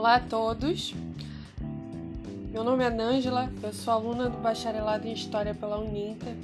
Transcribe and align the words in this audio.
Olá 0.00 0.14
a 0.14 0.20
todos. 0.20 0.94
Meu 2.50 2.64
nome 2.64 2.82
é 2.82 2.88
Nângela, 2.88 3.52
eu 3.62 3.70
sou 3.70 3.92
aluna 3.92 4.30
do 4.30 4.38
Bacharelado 4.38 5.06
em 5.06 5.12
História 5.12 5.54
pela 5.54 5.78
Uninter. 5.78 6.34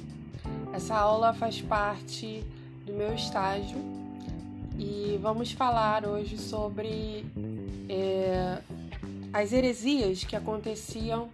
Essa 0.71 0.95
aula 0.95 1.33
faz 1.33 1.59
parte 1.59 2.43
do 2.85 2.93
meu 2.93 3.15
estágio 3.15 3.75
e 4.77 5.17
vamos 5.23 5.53
falar 5.53 6.05
hoje 6.05 6.37
sobre 6.37 7.25
é, 7.89 8.59
as 9.33 9.51
heresias 9.51 10.23
que 10.23 10.35
aconteciam 10.35 11.27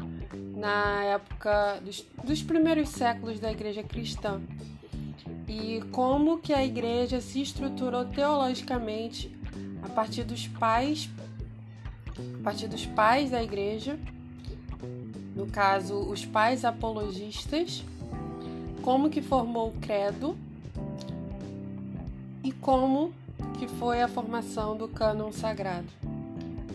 na 0.55 1.03
época 1.03 1.81
dos, 1.83 2.05
dos 2.23 2.41
primeiros 2.41 2.87
séculos 2.87 3.37
da 3.37 3.51
Igreja 3.51 3.83
Cristã 3.83 4.41
e 5.45 5.83
como 5.91 6.37
que 6.37 6.53
a 6.53 6.63
Igreja 6.63 7.19
se 7.19 7.41
estruturou 7.41 8.05
teologicamente 8.05 9.29
a 9.83 9.89
partir 9.89 10.23
dos 10.23 10.47
pais, 10.47 11.09
a 12.17 12.43
partir 12.43 12.67
dos 12.67 12.85
pais 12.85 13.31
da 13.31 13.41
Igreja, 13.41 13.97
no 15.35 15.47
caso 15.47 15.95
os 15.97 16.25
pais 16.25 16.63
apologistas, 16.63 17.83
como 18.81 19.09
que 19.09 19.21
formou 19.21 19.69
o 19.69 19.79
credo 19.79 20.37
e 22.43 22.51
como 22.51 23.13
que 23.57 23.67
foi 23.67 24.01
a 24.01 24.07
formação 24.07 24.75
do 24.75 24.87
cânon 24.87 25.31
sagrado, 25.31 25.87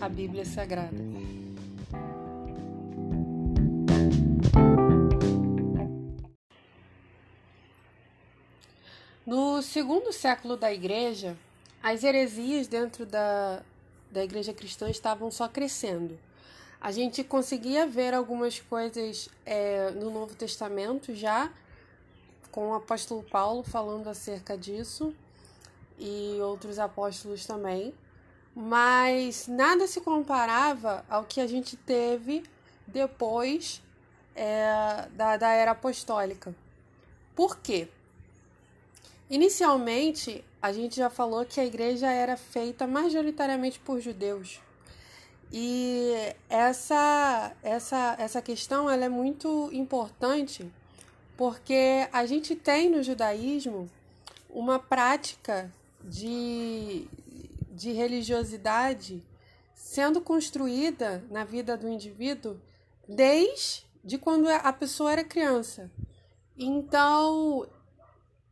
a 0.01 0.09
Bíblia 0.09 0.45
Sagrada. 0.45 0.97
No 9.27 9.61
segundo 9.61 10.11
século 10.11 10.57
da 10.57 10.73
Igreja, 10.73 11.37
as 11.83 12.03
heresias 12.03 12.67
dentro 12.67 13.05
da, 13.05 13.63
da 14.11 14.25
Igreja 14.25 14.53
cristã 14.53 14.89
estavam 14.89 15.31
só 15.31 15.49
crescendo. 15.49 16.19
A 16.81 16.93
gente 16.93 17.25
conseguia 17.25 17.87
ver 17.87 18.15
algumas 18.15 18.61
coisas 18.61 19.29
é, 19.45 19.91
no 19.91 20.11
Novo 20.11 20.35
Testamento 20.35 21.15
já, 21.15 21.51
com 22.51 22.71
o 22.71 22.75
apóstolo 22.75 23.23
Paulo 23.23 23.63
falando 23.63 24.09
acerca 24.09 24.57
disso 24.57 25.15
e 25.99 26.39
outros 26.41 26.79
apóstolos 26.79 27.45
também, 27.45 27.93
mas 28.55 29.49
nada 29.49 29.87
se 29.87 30.01
comparava 30.01 31.05
ao 31.09 31.25
que 31.25 31.41
a 31.41 31.47
gente 31.47 31.77
teve 31.77 32.45
depois 32.87 33.83
é, 34.35 35.09
da, 35.13 35.37
da 35.37 35.51
era 35.51 35.73
apostólica. 35.73 36.55
Por 37.35 37.59
quê? 37.59 37.89
Inicialmente, 39.31 40.45
a 40.61 40.73
gente 40.73 40.97
já 40.97 41.11
falou 41.11 41.45
que 41.45 41.61
a 41.61 41.67
igreja 41.67 42.11
era 42.11 42.37
feita 42.37 42.87
majoritariamente 42.87 43.79
por 43.79 44.01
judeus. 44.01 44.61
E 45.53 46.13
essa 46.49 47.53
essa 47.63 48.17
essa 48.19 48.43
questão 48.43 48.91
ela 48.91 49.05
é 49.05 49.09
muito 49.09 49.71
importante 49.73 50.71
porque 51.37 52.09
a 52.13 52.27
gente 52.27 52.57
tem 52.57 52.91
no 52.91 53.03
judaísmo 53.03 53.89
uma 54.51 54.79
prática 54.79 55.73
de, 56.03 57.07
de 57.71 57.93
religiosidade 57.93 59.23
sendo 59.75 60.21
construída 60.21 61.25
na 61.31 61.45
vida 61.45 61.77
do 61.77 61.89
indivíduo 61.89 62.61
desde 63.09 64.19
quando 64.21 64.49
a 64.49 64.73
pessoa 64.73 65.13
era 65.13 65.25
criança. 65.25 65.91
Então, 66.59 67.67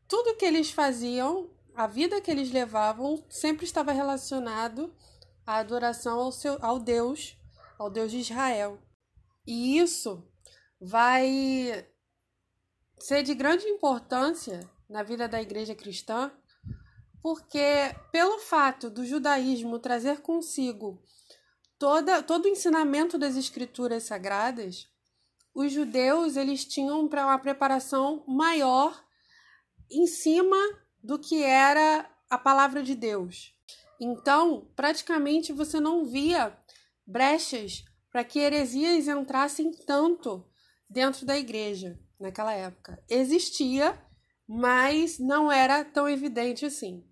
tudo 0.08 0.36
que 0.36 0.44
eles 0.44 0.70
faziam, 0.70 1.50
a 1.74 1.86
vida 1.86 2.20
que 2.20 2.30
eles 2.30 2.50
levavam, 2.50 3.24
sempre 3.28 3.64
estava 3.64 3.92
relacionado 3.92 4.94
à 5.46 5.56
adoração 5.56 6.20
ao, 6.20 6.32
seu, 6.32 6.58
ao 6.60 6.78
Deus, 6.78 7.36
ao 7.78 7.90
Deus 7.90 8.10
de 8.10 8.18
Israel. 8.18 8.78
E 9.46 9.78
isso 9.78 10.26
vai 10.80 11.86
ser 12.98 13.22
de 13.22 13.34
grande 13.34 13.66
importância 13.66 14.68
na 14.88 15.02
vida 15.02 15.28
da 15.28 15.40
igreja 15.40 15.74
cristã, 15.74 16.32
porque 17.20 17.94
pelo 18.12 18.38
fato 18.38 18.88
do 18.88 19.04
judaísmo 19.04 19.78
trazer 19.78 20.20
consigo 20.20 21.02
toda, 21.78 22.22
todo 22.22 22.46
o 22.46 22.48
ensinamento 22.48 23.18
das 23.18 23.36
escrituras 23.36 24.04
sagradas, 24.04 24.88
os 25.54 25.72
judeus 25.72 26.36
eles 26.36 26.64
tinham 26.64 27.08
para 27.08 27.26
uma 27.26 27.38
preparação 27.38 28.24
maior 28.26 29.05
em 29.90 30.06
cima 30.06 30.56
do 31.02 31.18
que 31.18 31.42
era 31.42 32.08
a 32.28 32.38
palavra 32.38 32.82
de 32.82 32.94
Deus. 32.94 33.54
Então, 34.00 34.68
praticamente 34.76 35.52
você 35.52 35.80
não 35.80 36.04
via 36.04 36.56
brechas 37.06 37.84
para 38.10 38.24
que 38.24 38.38
heresias 38.38 39.08
entrassem 39.08 39.70
tanto 39.70 40.44
dentro 40.88 41.24
da 41.24 41.38
igreja 41.38 41.98
naquela 42.18 42.52
época. 42.52 43.02
Existia, 43.08 43.98
mas 44.46 45.18
não 45.18 45.50
era 45.50 45.84
tão 45.84 46.08
evidente 46.08 46.64
assim. 46.64 47.04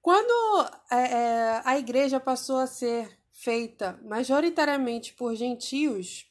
Quando 0.00 0.68
é, 0.90 0.96
é, 0.96 1.62
a 1.64 1.78
igreja 1.78 2.20
passou 2.20 2.58
a 2.58 2.66
ser 2.66 3.18
feita 3.30 3.98
majoritariamente 4.04 5.14
por 5.14 5.34
gentios, 5.34 6.30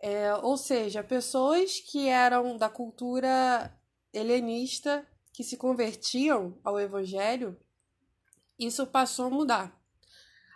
é, 0.00 0.34
ou 0.36 0.56
seja, 0.56 1.02
pessoas 1.02 1.80
que 1.80 2.08
eram 2.08 2.56
da 2.56 2.68
cultura 2.68 3.72
helenista 4.14 5.06
que 5.32 5.42
se 5.42 5.56
convertiam 5.56 6.58
ao 6.62 6.78
evangelho, 6.78 7.58
isso 8.58 8.86
passou 8.86 9.26
a 9.26 9.30
mudar. 9.30 9.84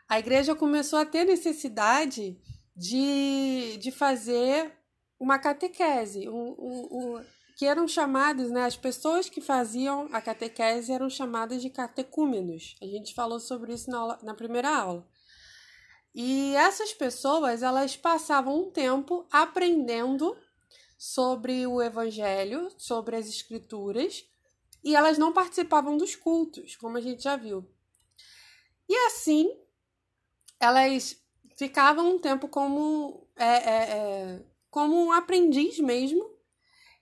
A 0.08 0.18
igreja 0.18 0.54
começou 0.54 0.98
a 0.98 1.04
ter 1.04 1.24
necessidade 1.24 2.40
de, 2.74 3.76
de 3.78 3.90
fazer 3.90 4.72
uma 5.18 5.38
catequese, 5.38 6.28
um, 6.28 7.20
que 7.58 7.66
eram 7.66 7.88
chamados, 7.88 8.50
né, 8.50 8.64
as 8.64 8.76
pessoas 8.76 9.28
que 9.28 9.40
faziam 9.40 10.08
a 10.12 10.20
catequese 10.22 10.92
eram 10.92 11.10
chamadas 11.10 11.60
de 11.60 11.68
catecúmenos. 11.68 12.76
A 12.80 12.86
gente 12.86 13.12
falou 13.14 13.40
sobre 13.40 13.74
isso 13.74 13.90
na, 13.90 14.16
na 14.22 14.32
primeira 14.32 14.74
aula. 14.74 15.04
E 16.14 16.54
essas 16.54 16.94
pessoas, 16.94 17.62
elas 17.62 17.96
passavam 17.96 18.60
um 18.60 18.70
tempo 18.70 19.26
aprendendo 19.30 20.36
sobre 20.98 21.64
o 21.64 21.80
evangelho, 21.80 22.68
sobre 22.76 23.14
as 23.14 23.28
escrituras, 23.28 24.28
e 24.82 24.96
elas 24.96 25.16
não 25.16 25.32
participavam 25.32 25.96
dos 25.96 26.16
cultos, 26.16 26.74
como 26.74 26.96
a 26.96 27.00
gente 27.00 27.22
já 27.22 27.36
viu. 27.36 27.64
E 28.88 28.96
assim, 29.06 29.56
elas 30.58 31.16
ficavam 31.56 32.10
um 32.10 32.18
tempo 32.18 32.48
como, 32.48 33.28
é, 33.36 33.44
é, 33.44 33.90
é, 33.90 34.42
como 34.70 34.96
um 34.96 35.12
aprendiz 35.12 35.78
mesmo, 35.78 36.36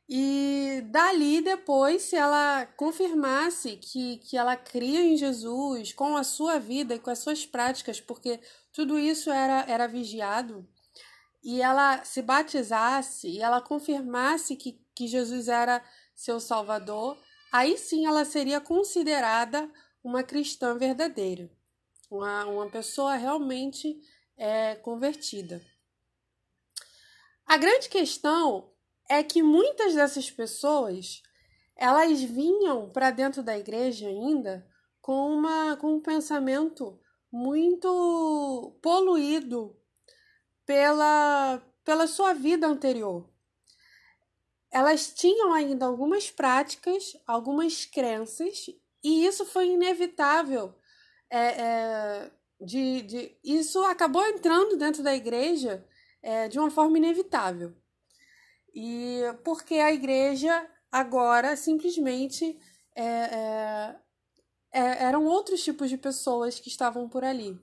e 0.09 0.85
dali 0.87 1.41
depois, 1.41 2.03
se 2.03 2.17
ela 2.17 2.67
confirmasse 2.77 3.77
que, 3.77 4.19
que 4.19 4.37
ela 4.37 4.57
cria 4.57 5.01
em 5.01 5.17
Jesus 5.17 5.93
com 5.93 6.17
a 6.17 6.23
sua 6.23 6.59
vida 6.59 6.95
e 6.95 6.99
com 6.99 7.11
as 7.11 7.19
suas 7.19 7.45
práticas, 7.45 8.01
porque 8.01 8.39
tudo 8.73 8.99
isso 8.99 9.31
era, 9.31 9.65
era 9.67 9.89
vigiado, 9.89 10.67
e 11.47 11.63
ela 11.63 12.05
se 12.05 12.21
batizasse 12.23 13.29
e 13.29 13.41
ela 13.41 13.61
confirmasse 13.61 14.57
que, 14.57 14.85
que 14.93 15.07
Jesus 15.07 15.47
era 15.47 15.81
seu 16.13 16.41
Salvador, 16.41 17.17
aí 17.53 17.79
sim 17.79 18.05
ela 18.05 18.25
seria 18.25 18.61
considerada 18.61 19.71
uma 20.03 20.25
cristã 20.25 20.77
verdadeira, 20.77 21.49
uma, 22.11 22.47
uma 22.47 22.69
pessoa 22.69 23.15
realmente 23.15 23.97
é, 24.37 24.75
convertida. 24.75 25.65
A 27.47 27.57
grande 27.57 27.89
questão 27.89 28.73
é 29.09 29.23
que 29.23 29.41
muitas 29.41 29.95
dessas 29.95 30.29
pessoas 30.29 31.23
elas 31.77 32.21
vinham 32.23 32.91
para 32.91 33.13
dentro 33.13 33.41
da 33.41 33.57
igreja 33.57 34.09
ainda 34.09 34.67
com, 35.01 35.33
uma, 35.33 35.77
com 35.77 35.95
um 35.95 36.01
pensamento 36.01 36.99
muito 37.31 38.77
poluído 38.83 39.76
pela, 40.67 41.63
pela 41.85 42.07
sua 42.07 42.35
vida 42.35 42.67
anterior. 42.67 43.27
Elas 44.71 45.15
tinham 45.15 45.53
ainda 45.55 45.87
algumas 45.87 46.31
práticas, 46.31 47.17
algumas 47.27 47.87
crenças, 47.87 48.67
e 49.03 49.25
isso 49.25 49.47
foi 49.47 49.69
inevitável. 49.69 50.75
É, 51.31 51.39
é, 51.39 52.31
de, 52.61 53.03
de, 53.03 53.39
isso 53.43 53.83
acabou 53.85 54.25
entrando 54.27 54.77
dentro 54.77 55.03
da 55.03 55.15
igreja 55.15 55.87
é, 56.23 56.49
de 56.49 56.59
uma 56.59 56.71
forma 56.71 56.99
inevitável. 56.99 57.75
E 58.75 59.21
porque 59.45 59.75
a 59.77 59.93
igreja 59.93 60.69
agora 60.91 61.57
simplesmente 61.57 62.59
é, 62.95 63.05
é, 63.05 63.97
é 64.73 65.05
eram 65.05 65.25
outros 65.25 65.63
tipos 65.63 65.89
de 65.89 65.97
pessoas 65.97 66.61
que 66.61 66.69
estavam 66.69 67.09
por 67.09 67.25
ali. 67.25 67.59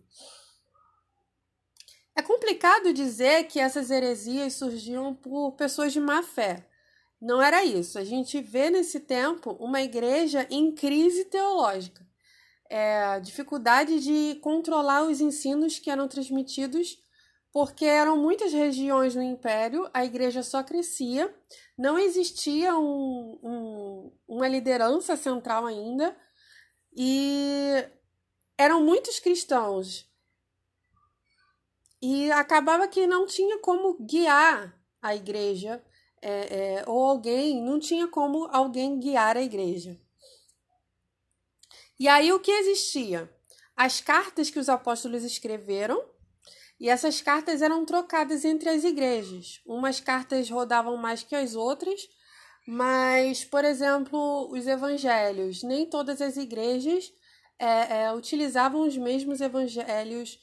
É 2.15 2.21
complicado 2.21 2.94
dizer 2.94 3.45
que 3.45 3.60
essas 3.60 3.89
heresias 3.89 4.54
surgiam 4.54 5.15
por 5.15 5.54
pessoas 5.54 5.92
de 5.94 6.00
má 6.00 6.21
fé. 6.21 6.68
Não 7.21 7.42
era 7.42 7.63
isso. 7.65 7.98
A 7.98 8.04
gente 8.04 8.42
vê 8.42 8.69
nesse 8.69 9.00
tempo 9.00 9.51
uma 9.60 9.81
igreja 9.81 10.45
em 10.50 10.74
crise 10.74 11.25
teológica. 11.25 12.06
é, 12.69 13.19
dificuldade 13.19 14.00
de 14.00 14.39
controlar 14.42 15.04
os 15.04 15.21
ensinos 15.21 15.77
que 15.77 15.92
eram 15.92 16.07
transmitidos, 16.07 16.98
porque 17.51 17.86
eram 17.86 18.18
muitas 18.18 18.51
regiões 18.51 19.13
no 19.13 19.21
império, 19.21 19.88
a 19.94 20.04
igreja 20.04 20.42
só 20.42 20.63
crescia, 20.63 21.31
não 21.77 22.00
existia 22.00 22.75
um, 22.75 23.39
um, 23.44 24.12
uma 24.27 24.48
liderança 24.48 25.15
central 25.15 25.68
ainda, 25.68 26.18
e 26.95 27.86
eram 28.57 28.83
muitos 28.83 29.19
cristãos. 29.19 30.12
E 32.06 32.30
acabava 32.34 32.86
que 32.86 33.08
não 33.08 33.26
tinha 33.26 33.60
como 33.60 33.96
guiar 33.98 34.78
a 35.02 35.16
igreja, 35.16 35.82
é, 36.22 36.32
é, 36.32 36.84
ou 36.86 37.02
alguém, 37.02 37.64
não 37.64 37.80
tinha 37.80 38.10
como 38.10 38.46
alguém 38.52 39.00
guiar 39.00 39.38
a 39.38 39.42
igreja. 39.42 39.98
E 41.98 42.10
aí 42.10 42.34
o 42.34 42.42
que 42.42 42.52
existia? 42.52 43.34
As 43.74 44.02
cartas 44.02 44.50
que 44.50 44.60
os 44.60 44.68
apóstolos 44.68 45.24
escreveram, 45.24 46.04
e 46.78 46.90
essas 46.90 47.22
cartas 47.22 47.62
eram 47.62 47.86
trocadas 47.86 48.44
entre 48.44 48.68
as 48.68 48.84
igrejas. 48.84 49.62
Umas 49.66 50.02
cartas 50.02 50.50
rodavam 50.50 50.98
mais 50.98 51.24
que 51.24 51.34
as 51.34 51.56
outras, 51.56 52.10
mas, 52.68 53.46
por 53.46 53.64
exemplo, 53.64 54.52
os 54.52 54.68
evangelhos, 54.68 55.64
nem 55.64 55.90
todas 55.90 56.22
as 56.22 56.36
igrejas 56.36 57.14
é, 57.58 58.02
é, 58.02 58.12
utilizavam 58.12 58.82
os 58.82 58.98
mesmos 58.98 59.40
evangelhos 59.40 60.38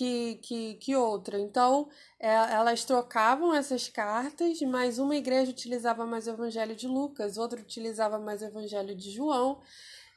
que, 0.00 0.36
que, 0.36 0.74
que 0.76 0.96
outra. 0.96 1.38
Então, 1.38 1.90
é, 2.18 2.30
elas 2.30 2.86
trocavam 2.86 3.54
essas 3.54 3.86
cartas, 3.90 4.58
mas 4.62 4.98
uma 4.98 5.14
igreja 5.14 5.50
utilizava 5.50 6.06
mais 6.06 6.26
o 6.26 6.30
evangelho 6.30 6.74
de 6.74 6.88
Lucas, 6.88 7.36
outra 7.36 7.60
utilizava 7.60 8.18
mais 8.18 8.40
o 8.40 8.46
evangelho 8.46 8.96
de 8.96 9.10
João. 9.10 9.60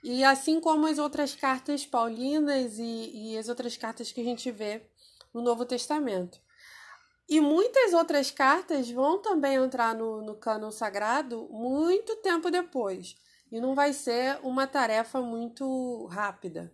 E 0.01 0.24
assim 0.24 0.62
como 0.62 0.88
as 0.88 1.00
outras 1.00 1.35
cartas 1.35 1.85
paulinas 1.85 2.80
e, 2.80 3.33
e 3.33 3.38
as 3.38 3.50
outras 3.50 3.75
cartas 3.75 4.09
que 4.09 4.21
a 4.21 4.24
gente 4.24 4.50
vê 4.51 4.89
no 5.33 5.41
Novo 5.41 5.65
Testamento. 5.65 6.39
E 7.27 7.41
muitas 7.41 7.91
outras 7.91 8.31
cartas 8.31 8.89
vão 8.89 9.21
também 9.21 9.56
entrar 9.56 9.94
no, 9.94 10.21
no 10.21 10.35
cânon 10.35 10.71
sagrado 10.71 11.50
muito 11.50 12.15
tempo 12.18 12.50
depois. 12.50 13.18
E 13.51 13.59
não 13.59 13.75
vai 13.75 13.91
ser 13.91 14.39
uma 14.44 14.65
tarefa 14.65 15.21
muito 15.21 16.06
rápida. 16.06 16.74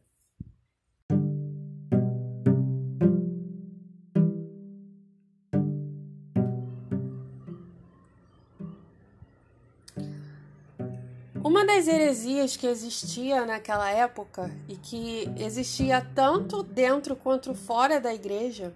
Uma 11.50 11.66
das 11.66 11.88
heresias 11.88 12.56
que 12.56 12.68
existia 12.68 13.44
naquela 13.44 13.90
época 13.90 14.52
e 14.68 14.76
que 14.76 15.28
existia 15.36 16.00
tanto 16.00 16.62
dentro 16.62 17.16
quanto 17.16 17.56
fora 17.56 18.00
da 18.00 18.14
igreja 18.14 18.72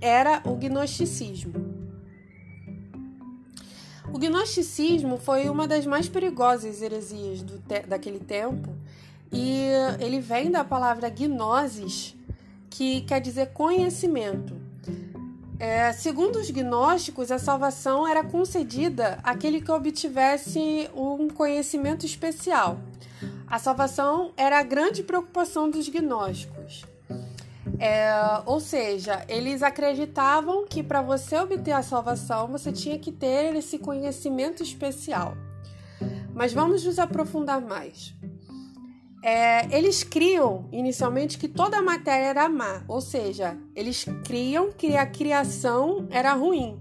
era 0.00 0.40
o 0.46 0.54
gnosticismo. 0.54 1.52
O 4.10 4.18
gnosticismo 4.18 5.18
foi 5.18 5.50
uma 5.50 5.68
das 5.68 5.84
mais 5.84 6.08
perigosas 6.08 6.80
heresias 6.80 7.42
te 7.42 7.80
daquele 7.80 8.20
tempo 8.20 8.74
e 9.30 9.68
ele 10.00 10.18
vem 10.18 10.50
da 10.50 10.64
palavra 10.64 11.10
gnosis, 11.10 12.16
que 12.70 13.02
quer 13.02 13.20
dizer 13.20 13.48
conhecimento. 13.52 14.53
É, 15.58 15.92
segundo 15.92 16.36
os 16.36 16.50
gnósticos, 16.50 17.30
a 17.30 17.38
salvação 17.38 18.06
era 18.06 18.24
concedida 18.24 19.18
àquele 19.22 19.60
que 19.60 19.70
obtivesse 19.70 20.90
um 20.94 21.28
conhecimento 21.28 22.04
especial. 22.04 22.78
A 23.46 23.58
salvação 23.58 24.32
era 24.36 24.58
a 24.58 24.62
grande 24.62 25.02
preocupação 25.02 25.70
dos 25.70 25.88
gnósticos. 25.88 26.84
É, 27.78 28.12
ou 28.46 28.60
seja, 28.60 29.24
eles 29.28 29.62
acreditavam 29.62 30.66
que 30.66 30.82
para 30.82 31.02
você 31.02 31.36
obter 31.38 31.72
a 31.72 31.82
salvação 31.82 32.48
você 32.48 32.72
tinha 32.72 32.98
que 32.98 33.12
ter 33.12 33.54
esse 33.56 33.78
conhecimento 33.78 34.62
especial. 34.62 35.36
Mas 36.34 36.52
vamos 36.52 36.84
nos 36.84 36.98
aprofundar 36.98 37.60
mais. 37.60 38.12
É, 39.26 39.74
eles 39.74 40.04
criam 40.04 40.68
inicialmente 40.70 41.38
que 41.38 41.48
toda 41.48 41.78
a 41.78 41.82
matéria 41.82 42.26
era 42.26 42.46
má, 42.46 42.84
ou 42.86 43.00
seja, 43.00 43.58
eles 43.74 44.04
criam 44.22 44.70
que 44.70 44.98
a 44.98 45.06
criação 45.06 46.06
era 46.10 46.34
ruim. 46.34 46.78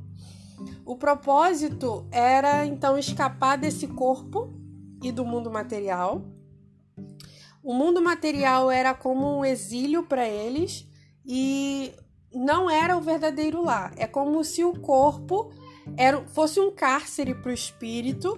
O 0.86 0.98
propósito 0.98 2.06
era 2.12 2.66
então 2.66 2.98
escapar 2.98 3.58
desse 3.58 3.88
corpo 3.88 4.54
e 5.02 5.10
do 5.10 5.24
mundo 5.24 5.50
material. 5.50 6.22
O 7.64 7.74
mundo 7.74 8.02
material 8.02 8.70
era 8.70 8.94
como 8.94 9.40
um 9.40 9.46
exílio 9.46 10.04
para 10.04 10.28
eles 10.28 10.86
e 11.26 11.94
não 12.34 12.70
era 12.70 12.98
o 12.98 13.02
verdadeiro 13.02 13.64
lar. 13.64 13.94
É 13.96 14.06
como 14.06 14.44
se 14.44 14.66
o 14.66 14.78
corpo 14.82 15.50
era, 15.96 16.22
fosse 16.28 16.60
um 16.60 16.72
cárcere 16.76 17.36
para 17.36 17.52
o 17.52 17.54
espírito 17.54 18.38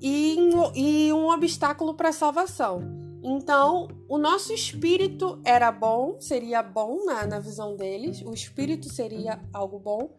e, 0.00 0.38
e 0.74 1.12
um 1.12 1.28
obstáculo 1.28 1.92
para 1.92 2.08
a 2.08 2.14
salvação. 2.14 3.01
Então, 3.22 3.86
o 4.08 4.18
nosso 4.18 4.52
espírito 4.52 5.40
era 5.44 5.70
bom, 5.70 6.20
seria 6.20 6.60
bom 6.62 7.04
na, 7.04 7.24
na 7.24 7.38
visão 7.38 7.76
deles, 7.76 8.20
o 8.20 8.34
espírito 8.34 8.88
seria 8.92 9.40
algo 9.52 9.78
bom, 9.78 10.16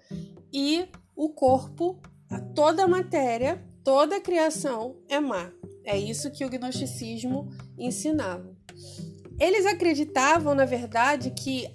e 0.51 0.88
o 1.15 1.29
corpo, 1.29 2.00
toda 2.55 2.85
a 2.85 2.88
matéria, 2.88 3.61
toda 3.83 4.15
a 4.15 4.21
criação 4.21 4.95
é 5.09 5.19
má. 5.19 5.51
É 5.83 5.97
isso 5.97 6.31
que 6.31 6.45
o 6.45 6.50
gnosticismo 6.50 7.50
ensinava. 7.77 8.55
Eles 9.38 9.65
acreditavam, 9.65 10.55
na 10.55 10.63
verdade, 10.63 11.31
que 11.31 11.69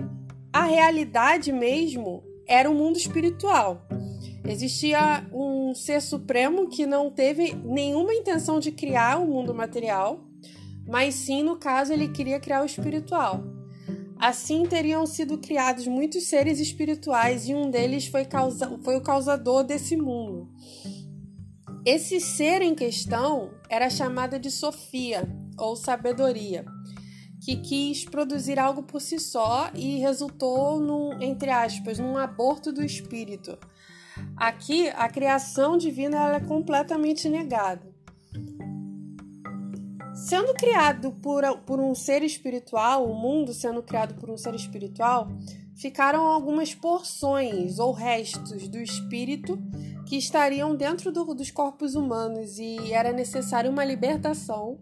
a 0.51 0.65
realidade 0.65 1.53
mesmo 1.53 2.25
era 2.47 2.71
o 2.71 2.75
mundo 2.75 2.97
espiritual. 2.97 3.87
Existia 4.49 5.29
um 5.31 5.75
ser 5.75 6.01
supremo 6.01 6.69
que 6.71 6.87
não 6.87 7.11
teve 7.11 7.53
nenhuma 7.53 8.15
intenção 8.15 8.59
de 8.59 8.73
criar 8.73 9.21
o 9.21 9.27
mundo 9.27 9.55
material 9.55 10.28
mas 10.89 11.15
sim, 11.15 11.43
no 11.43 11.57
caso, 11.57 11.93
ele 11.93 12.09
queria 12.09 12.41
criar 12.41 12.63
o 12.63 12.67
espiritual. 12.67 13.45
Assim 14.19 14.65
teriam 14.65 15.07
sido 15.07 15.39
criados 15.39 15.87
muitos 15.87 16.25
seres 16.25 16.59
espirituais 16.59 17.49
e 17.49 17.55
um 17.55 17.71
deles 17.71 18.07
foi, 18.07 18.25
causa... 18.25 18.79
foi 18.83 18.97
o 18.97 19.03
causador 19.03 19.63
desse 19.63 19.97
mundo. 19.97 20.49
Esse 21.85 22.21
ser 22.21 22.63
em 22.63 22.75
questão 22.75 23.51
era 23.69 23.89
chamada 23.89 24.39
de 24.39 24.51
Sofia, 24.51 25.23
ou 25.57 25.77
sabedoria, 25.77 26.65
que 27.45 27.57
quis 27.57 28.05
produzir 28.05 28.59
algo 28.59 28.83
por 28.83 29.01
si 29.01 29.19
só 29.19 29.71
e 29.75 29.99
resultou 29.99 30.81
num, 30.81 31.23
entre 31.23 31.51
aspas, 31.51 31.99
num 31.99 32.17
aborto 32.17 32.73
do 32.73 32.85
espírito. 32.85 33.57
Aqui, 34.37 34.89
a 34.89 35.09
criação 35.09 35.77
divina 35.77 36.35
é 36.35 36.41
completamente 36.41 37.29
negada. 37.29 37.87
Sendo 40.29 40.53
criado 40.53 41.13
por, 41.23 41.43
por 41.61 41.81
um 41.81 41.95
ser 41.95 42.23
espiritual, 42.23 43.11
o 43.11 43.15
mundo 43.15 43.55
sendo 43.55 43.83
criado 43.83 44.15
por 44.17 44.29
um 44.29 44.37
ser 44.37 44.55
espiritual, 44.55 45.27
ficaram 45.75 46.27
algumas 46.27 46.75
porções 46.75 47.79
ou 47.79 47.93
restos 47.93 48.69
do 48.69 48.77
espírito 48.77 49.59
que 50.07 50.19
estariam 50.19 50.77
dentro 50.77 51.11
do, 51.11 51.25
dos 51.33 51.51
corpos 51.51 51.95
humanos 51.95 52.59
e 52.59 52.93
era 52.93 53.11
necessário 53.11 53.71
uma 53.71 53.87
libertação 53.87 54.79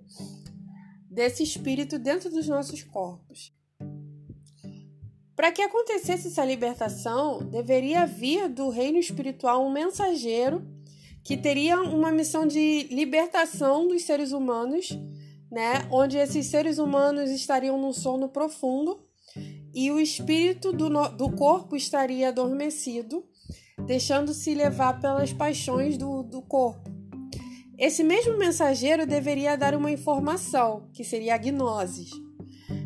desse 1.09 1.45
espírito 1.45 1.97
dentro 1.97 2.29
dos 2.29 2.49
nossos 2.49 2.83
corpos. 2.83 3.55
Para 5.37 5.53
que 5.53 5.63
acontecesse 5.63 6.27
essa 6.27 6.45
libertação, 6.45 7.39
deveria 7.39 8.05
vir 8.05 8.49
do 8.49 8.69
reino 8.69 8.99
espiritual 8.99 9.65
um 9.65 9.71
mensageiro 9.71 10.67
que 11.23 11.37
teria 11.37 11.81
uma 11.81 12.11
missão 12.11 12.49
de 12.49 12.89
libertação 12.91 13.87
dos 13.87 14.03
seres 14.03 14.33
humanos 14.33 14.89
né? 15.51 15.87
Onde 15.91 16.17
esses 16.17 16.47
seres 16.47 16.79
humanos 16.79 17.31
estariam 17.31 17.81
num 17.81 17.93
sono 17.93 18.29
profundo 18.29 19.01
e 19.75 19.91
o 19.91 20.01
espírito 20.01 20.73
do, 20.73 20.89
do 21.11 21.31
corpo 21.33 21.77
estaria 21.77 22.29
adormecido, 22.29 23.25
deixando-se 23.87 24.55
levar 24.55 25.01
pelas 25.01 25.33
paixões 25.33 25.99
do, 25.99 26.23
do 26.23 26.41
corpo. 26.43 26.91
Esse 27.79 28.03
mesmo 28.03 28.39
mensageiro 28.39 29.07
deveria 29.07 29.57
dar 29.57 29.75
uma 29.75 29.91
informação, 29.91 30.89
que 30.95 31.05
seria 31.05 31.35
a 31.35 31.39
gnose, 31.39 32.07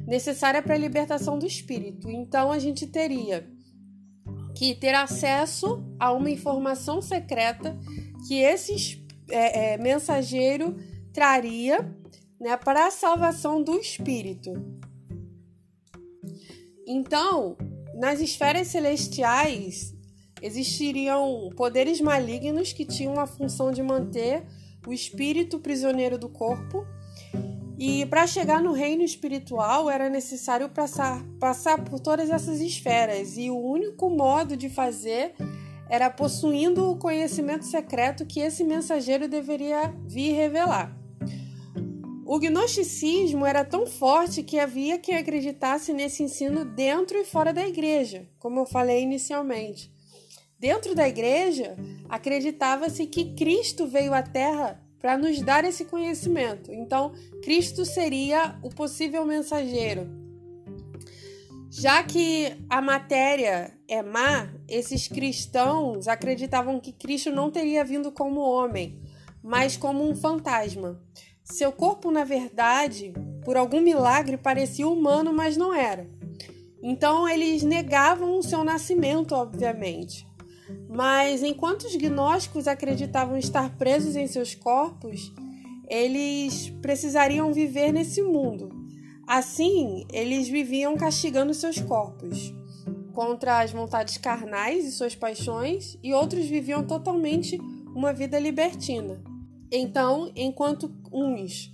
necessária 0.05 0.61
para 0.61 0.75
a 0.75 0.79
libertação 0.79 1.39
do 1.39 1.47
espírito. 1.47 2.11
Então 2.11 2.51
a 2.51 2.59
gente 2.59 2.89
teria 2.89 3.49
que 4.57 4.75
ter 4.75 4.95
acesso 4.95 5.85
a 5.99 6.13
uma 6.13 6.29
informação 6.29 7.01
secreta 7.01 7.79
que 8.27 8.35
esse 8.35 9.07
é, 9.31 9.75
é, 9.75 9.79
mensageiro 9.79 10.77
traria 11.13 11.97
né, 12.41 12.57
para 12.57 12.87
a 12.87 12.91
salvação 12.91 13.63
do 13.63 13.79
espírito. 13.79 14.53
Então, 16.87 17.57
nas 17.95 18.21
esferas 18.21 18.69
celestiais 18.69 19.95
existiriam 20.43 21.51
poderes 21.55 22.01
malignos 22.01 22.73
que 22.73 22.87
tinham 22.87 23.21
a 23.21 23.27
função 23.27 23.71
de 23.71 23.83
manter 23.83 24.47
o 24.87 24.93
espírito 24.93 25.59
prisioneiro 25.59 26.17
do 26.17 26.31
corpo 26.31 26.87
E 27.83 28.05
para 28.05 28.27
chegar 28.27 28.63
no 28.63 28.73
reino 28.73 29.03
espiritual 29.03 29.89
era 29.89 30.11
necessário 30.11 30.69
passar, 30.69 31.25
passar 31.41 31.83
por 31.83 31.99
todas 31.99 32.29
essas 32.29 32.61
esferas, 32.61 33.39
e 33.39 33.49
o 33.49 33.59
único 33.59 34.11
modo 34.11 34.55
de 34.55 34.69
fazer 34.69 35.35
era 35.89 36.11
possuindo 36.11 36.91
o 36.91 36.99
conhecimento 36.99 37.65
secreto 37.65 38.27
que 38.27 38.41
esse 38.41 38.63
mensageiro 38.65 39.27
deveria 39.27 39.95
vir 40.07 40.35
revelar. 40.35 41.00
O 42.33 42.39
gnosticismo 42.39 43.45
era 43.45 43.65
tão 43.65 43.89
forte 43.89 44.45
que 44.45 44.57
havia 44.57 44.97
quem 45.01 45.17
acreditasse 45.17 45.93
nesse 45.93 46.23
ensino 46.23 46.65
dentro 46.65 47.19
e 47.19 47.25
fora 47.25 47.53
da 47.53 47.67
igreja, 47.67 48.25
como 48.39 48.61
eu 48.61 48.67
falei 48.67 49.03
inicialmente. 49.03 49.93
Dentro 50.57 50.95
da 50.95 51.09
igreja, 51.09 51.77
acreditava-se 52.09 53.05
que 53.07 53.35
Cristo 53.35 53.89
veio 53.89 54.15
à 54.15 54.23
Terra 54.23 54.81
para 55.01 55.19
nos 55.19 55.43
dar 55.43 55.65
esse 55.65 55.85
conhecimento. 55.87 56.73
Então, 56.73 57.13
Cristo 57.43 57.85
seria 57.85 58.57
o 58.63 58.69
possível 58.69 59.27
mensageiro. 59.27 60.09
Já 61.69 62.01
que 62.05 62.57
a 62.69 62.81
matéria 62.81 63.77
é 63.89 64.05
má, 64.05 64.55
esses 64.69 65.09
cristãos 65.09 66.07
acreditavam 66.07 66.79
que 66.79 66.93
Cristo 66.93 67.33
não 67.33 67.51
teria 67.51 67.85
vindo 67.85 68.13
como 68.13 68.39
homem, 68.39 69.03
mas 69.43 69.77
como 69.77 70.09
um 70.09 70.15
fantasma. 70.15 71.03
Seu 71.51 71.73
corpo, 71.73 72.13
na 72.13 72.23
verdade, 72.23 73.13
por 73.45 73.57
algum 73.57 73.81
milagre, 73.81 74.37
parecia 74.37 74.87
humano, 74.87 75.33
mas 75.33 75.57
não 75.57 75.75
era. 75.75 76.09
Então, 76.81 77.29
eles 77.29 77.65
negavam 77.65 78.39
o 78.39 78.43
seu 78.43 78.63
nascimento, 78.63 79.35
obviamente. 79.35 80.27
Mas 80.89 81.43
enquanto 81.43 81.85
os 81.85 81.97
gnósticos 81.97 82.69
acreditavam 82.69 83.37
estar 83.37 83.77
presos 83.77 84.15
em 84.15 84.29
seus 84.29 84.55
corpos, 84.55 85.33
eles 85.89 86.71
precisariam 86.81 87.53
viver 87.53 87.93
nesse 87.93 88.23
mundo. 88.23 88.71
Assim, 89.27 90.07
eles 90.13 90.49
viviam 90.49 90.97
castigando 90.97 91.53
seus 91.53 91.81
corpos 91.81 92.55
contra 93.13 93.61
as 93.61 93.73
vontades 93.73 94.17
carnais 94.17 94.85
e 94.85 94.93
suas 94.93 95.17
paixões, 95.17 95.99
e 96.01 96.15
outros 96.15 96.47
viviam 96.47 96.87
totalmente 96.87 97.59
uma 97.93 98.13
vida 98.13 98.39
libertina. 98.39 99.30
Então, 99.73 100.33
enquanto 100.35 100.91
uns 101.13 101.73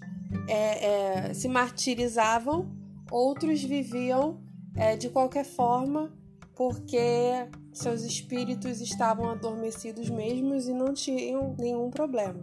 é, 0.49 1.29
é, 1.29 1.35
se 1.35 1.49
martirizavam, 1.49 2.71
outros 3.11 3.62
viviam 3.62 4.41
é, 4.75 4.97
de 4.97 5.09
qualquer 5.09 5.45
forma 5.45 6.12
porque 6.55 7.49
seus 7.73 8.03
espíritos 8.03 8.81
estavam 8.81 9.31
adormecidos 9.31 10.09
mesmos 10.11 10.67
e 10.67 10.73
não 10.73 10.93
tinham 10.93 11.55
nenhum 11.59 11.91
problema. 11.91 12.41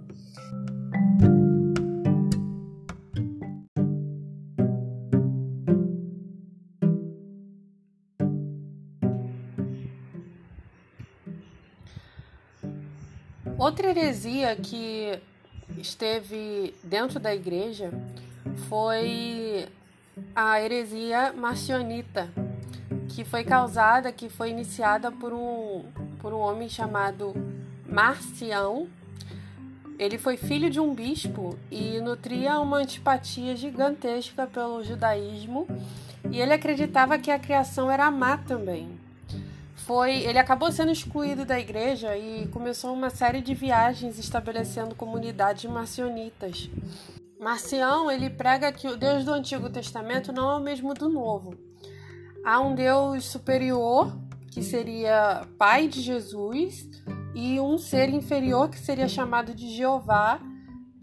Outra 13.58 13.90
heresia 13.90 14.56
que 14.58 15.22
esteve 15.78 16.74
dentro 16.84 17.20
da 17.20 17.34
igreja 17.34 17.92
foi 18.68 19.68
a 20.36 20.62
heresia 20.62 21.34
marcionita 21.34 22.30
que 23.10 23.24
foi 23.24 23.44
causada, 23.44 24.12
que 24.12 24.30
foi 24.30 24.50
iniciada 24.50 25.12
por 25.12 25.34
um, 25.34 25.86
por 26.20 26.34
um 26.34 26.40
homem 26.40 26.68
chamado 26.68 27.34
Marcião. 27.88 28.88
Ele 30.00 30.18
foi 30.18 30.36
filho 30.36 30.70
de 30.70 30.80
um 30.80 30.94
bispo 30.94 31.58
e 31.70 32.00
nutria 32.00 32.60
uma 32.60 32.78
antipatia 32.78 33.56
gigantesca 33.56 34.48
pelo 34.48 34.84
judaísmo, 34.84 35.68
e 36.32 36.42
ele 36.42 36.54
acreditava 36.54 37.20
que 37.20 37.30
a 37.30 37.38
criação 37.38 37.92
era 37.92 38.10
má 38.10 38.38
também. 38.38 39.03
Foi, 39.86 40.12
ele 40.24 40.40
acabou 40.40 40.72
sendo 40.72 40.92
excluído 40.92 41.46
da 41.46 41.60
igreja 41.60 42.18
e 42.18 42.48
começou 42.48 42.94
uma 42.94 43.10
série 43.10 43.42
de 43.42 43.54
viagens 43.54 44.18
estabelecendo 44.18 44.96
comunidades 44.96 45.70
marcionitas. 45.70 46.70
Marcião, 47.40 48.10
ele 48.10 48.30
prega 48.30 48.72
que 48.72 48.88
o 48.88 48.96
Deus 48.96 49.26
do 49.26 49.34
Antigo 49.34 49.70
Testamento 49.70 50.32
não 50.32 50.50
é 50.52 50.56
o 50.56 50.62
mesmo 50.62 50.94
do 50.94 51.10
Novo 51.10 51.58
há 52.44 52.60
um 52.60 52.76
Deus 52.76 53.26
superior, 53.26 54.12
que 54.52 54.62
seria 54.62 55.48
pai 55.58 55.88
de 55.88 56.02
Jesus, 56.02 56.90
e 57.34 57.60
um 57.60 57.78
ser 57.78 58.10
inferior, 58.10 58.70
que 58.70 58.78
seria 58.78 59.08
chamado 59.08 59.56
de 59.56 59.70
Jeová, 59.76 60.40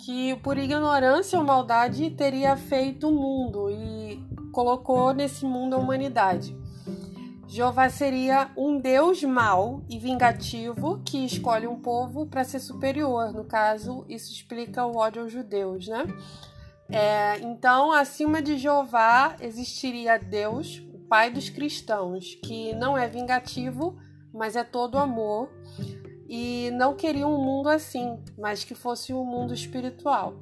que 0.04 0.37
por 0.37 0.56
ignorância 0.56 1.38
ou 1.38 1.44
maldade 1.44 2.10
teria 2.10 2.56
feito 2.56 3.08
o 3.08 3.12
mundo 3.12 3.68
e 3.70 4.22
colocou 4.52 5.12
nesse 5.12 5.44
mundo 5.44 5.75
a 5.75 5.78
humanidade. 5.78 6.56
Jeová 7.50 7.90
seria 7.90 8.49
um 8.57 8.80
Deus 8.80 9.25
mau 9.25 9.83
e 9.90 9.99
vingativo 9.99 11.02
que 11.04 11.25
escolhe 11.25 11.66
um 11.66 11.80
povo 11.80 12.25
para 12.25 12.45
ser 12.45 12.61
superior. 12.61 13.33
No 13.33 13.45
caso, 13.45 14.04
isso 14.09 14.33
explica 14.33 14.87
o 14.87 14.97
ódio 14.97 15.23
aos 15.23 15.33
judeus, 15.33 15.88
né? 15.88 16.07
É, 16.88 17.40
então, 17.40 17.90
acima 17.90 18.40
de 18.40 18.57
Jeová 18.57 19.35
existiria 19.40 20.16
Deus, 20.16 20.80
pai 21.09 21.33
dos 21.33 21.50
cristãos, 21.50 22.37
que 22.37 22.73
não 22.76 22.97
é 22.97 23.09
vingativo, 23.09 23.99
mas 24.33 24.54
é 24.54 24.62
todo 24.62 24.97
amor, 24.97 25.50
e 26.28 26.71
não 26.75 26.95
queria 26.95 27.26
um 27.26 27.45
mundo 27.45 27.69
assim, 27.69 28.16
mas 28.38 28.62
que 28.62 28.76
fosse 28.76 29.12
um 29.12 29.25
mundo 29.25 29.52
espiritual. 29.52 30.35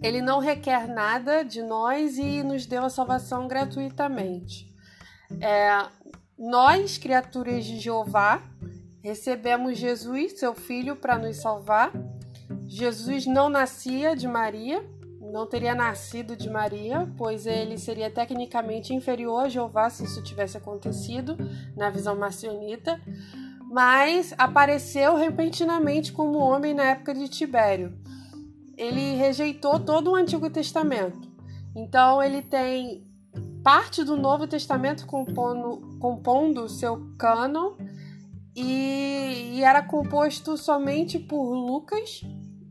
Ele 0.00 0.22
não 0.22 0.38
requer 0.38 0.86
nada 0.86 1.42
de 1.42 1.64
nós 1.64 2.16
e 2.16 2.44
nos 2.44 2.64
deu 2.64 2.84
a 2.84 2.90
salvação 2.90 3.48
gratuitamente. 3.48 4.69
É, 5.38 5.86
nós, 6.38 6.96
criaturas 6.96 7.64
de 7.64 7.78
Jeová, 7.78 8.42
recebemos 9.02 9.76
Jesus, 9.78 10.38
seu 10.38 10.54
filho, 10.54 10.96
para 10.96 11.18
nos 11.18 11.36
salvar. 11.36 11.92
Jesus 12.66 13.26
não 13.26 13.48
nascia 13.48 14.16
de 14.16 14.26
Maria, 14.26 14.82
não 15.20 15.46
teria 15.46 15.74
nascido 15.74 16.36
de 16.36 16.48
Maria, 16.48 17.12
pois 17.16 17.46
ele 17.46 17.76
seria 17.78 18.10
tecnicamente 18.10 18.94
inferior 18.94 19.44
a 19.44 19.48
Jeová 19.48 19.90
se 19.90 20.04
isso 20.04 20.22
tivesse 20.22 20.56
acontecido 20.56 21.36
na 21.76 21.90
visão 21.90 22.16
marcionita, 22.16 23.00
mas 23.70 24.34
apareceu 24.36 25.16
repentinamente 25.16 26.12
como 26.12 26.38
homem 26.38 26.74
na 26.74 26.84
época 26.84 27.14
de 27.14 27.28
Tibério. 27.28 27.96
Ele 28.76 29.14
rejeitou 29.14 29.78
todo 29.78 30.10
o 30.10 30.16
Antigo 30.16 30.48
Testamento. 30.50 31.28
Então 31.76 32.22
ele 32.22 32.42
tem 32.42 33.09
parte 33.62 34.02
do 34.04 34.16
Novo 34.16 34.46
Testamento 34.46 35.06
compondo, 35.06 35.98
compondo 35.98 36.68
seu 36.68 37.14
cânon 37.18 37.74
e, 38.54 39.52
e 39.54 39.62
era 39.62 39.82
composto 39.82 40.56
somente 40.56 41.18
por 41.18 41.54
Lucas 41.54 42.22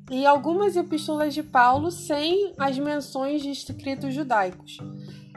e 0.09 0.25
algumas 0.25 0.75
epístolas 0.75 1.33
de 1.33 1.43
Paulo 1.43 1.91
sem 1.91 2.53
as 2.57 2.77
menções 2.77 3.41
de 3.41 3.51
escritos 3.51 4.13
judaicos. 4.13 4.77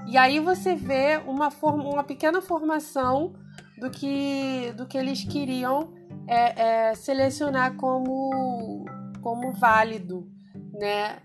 E 0.06 0.16
aí 0.16 0.40
você 0.40 0.74
vê 0.74 1.20
uma, 1.26 1.50
forma, 1.50 1.84
uma 1.84 2.02
pequena 2.02 2.40
formação 2.40 3.34
do 3.78 3.90
que, 3.90 4.72
do 4.76 4.86
que 4.86 4.96
eles 4.96 5.24
queriam 5.24 5.92
é, 6.26 6.90
é, 6.90 6.94
selecionar 6.94 7.76
como, 7.76 8.84
como 9.20 9.52
válido 9.52 10.26
né, 10.72 11.20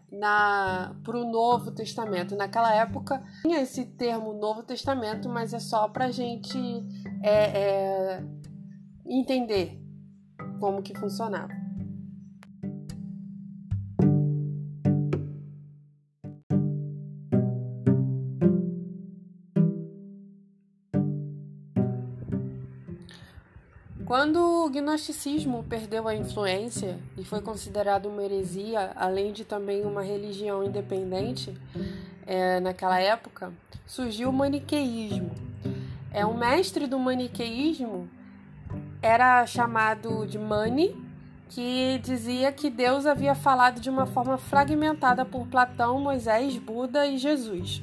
para 1.04 1.18
o 1.18 1.32
Novo 1.32 1.72
Testamento. 1.72 2.36
Naquela 2.36 2.74
época 2.76 3.24
tinha 3.42 3.62
esse 3.62 3.86
termo 3.86 4.34
Novo 4.34 4.64
Testamento, 4.64 5.30
mas 5.30 5.54
é 5.54 5.60
só 5.60 5.88
para 5.88 6.06
a 6.06 6.12
gente 6.12 6.58
é, 7.24 7.60
é, 7.60 8.24
entender 9.06 9.82
como 10.60 10.82
que 10.82 10.98
funcionava. 10.98 11.54
Quando 24.08 24.38
o 24.38 24.70
gnosticismo 24.70 25.66
perdeu 25.66 26.08
a 26.08 26.16
influência 26.16 26.98
e 27.18 27.26
foi 27.26 27.42
considerado 27.42 28.06
uma 28.08 28.24
heresia, 28.24 28.94
além 28.96 29.34
de 29.34 29.44
também 29.44 29.84
uma 29.84 30.02
religião 30.02 30.64
independente, 30.64 31.54
é, 32.26 32.62
naquela 32.62 32.98
época, 33.02 33.52
surgiu 33.86 34.30
o 34.30 34.34
maniqueísmo. 34.34 35.32
É 36.10 36.26
um 36.26 36.38
mestre 36.38 36.88
do 36.88 36.98
maniqueísmo 36.98 38.10
era 39.02 39.46
chamado 39.46 40.26
de 40.26 40.40
Mani, 40.40 40.96
que 41.50 42.00
dizia 42.02 42.50
que 42.54 42.70
Deus 42.70 43.06
havia 43.06 43.36
falado 43.36 43.82
de 43.82 43.90
uma 43.90 44.06
forma 44.06 44.38
fragmentada 44.38 45.26
por 45.26 45.46
Platão, 45.48 46.00
Moisés, 46.00 46.58
Buda 46.58 47.06
e 47.06 47.18
Jesus, 47.18 47.82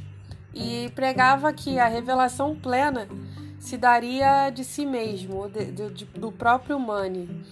e 0.55 0.91
pregava 0.95 1.53
que 1.53 1.79
a 1.79 1.87
revelação 1.87 2.57
plena 2.57 3.07
se 3.65 3.79
daria 3.79 4.51
de 4.51 4.63
si 4.63 4.85
mesmo, 4.85 5.49
de, 5.49 5.73
de, 5.73 6.05
do 6.05 6.31
próprio 6.31 6.79
Mani. 6.79 7.43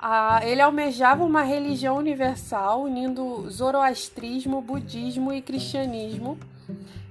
Ah, 0.00 0.40
ele 0.42 0.62
almejava 0.62 1.22
uma 1.22 1.42
religião 1.42 1.98
universal 1.98 2.84
unindo 2.84 3.46
zoroastrismo, 3.50 4.62
budismo 4.62 5.30
e 5.30 5.42
cristianismo 5.42 6.38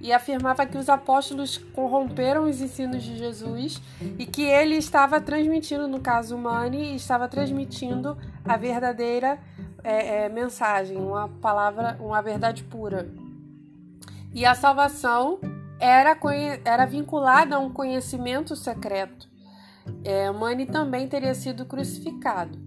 e 0.02 0.12
afirmava 0.12 0.66
que 0.66 0.80
os 0.80 0.90
apóstolos 0.90 1.60
corromperam 1.76 2.46
os 2.46 2.60
ensinos 2.60 3.04
de 3.04 3.16
Jesus 3.18 3.80
e 4.18 4.26
que 4.26 4.42
ele 4.42 4.78
estava 4.78 5.22
transmitindo, 5.22 5.88
no 5.88 6.00
caso 6.00 6.36
Mani, 6.40 6.96
estava 6.96 7.28
transmitindo 7.28 8.18
a 8.44 8.58
verdadeira 8.58 9.38
é, 9.84 10.24
é, 10.24 10.30
mensagem, 10.30 10.98
uma 10.98 11.28
palavra, 11.28 11.96
uma 12.00 12.20
verdade 12.20 12.64
pura. 12.64 13.08
E 14.34 14.44
a 14.44 14.56
salvação 14.56 15.40
era, 15.80 16.18
era 16.66 16.86
vinculada 16.86 17.56
a 17.56 17.60
um 17.60 17.72
conhecimento 17.72 18.56
secreto. 18.56 19.30
É, 20.04 20.30
Mani 20.32 20.66
também 20.66 21.08
teria 21.08 21.34
sido 21.34 21.66
crucificado. 21.66 22.58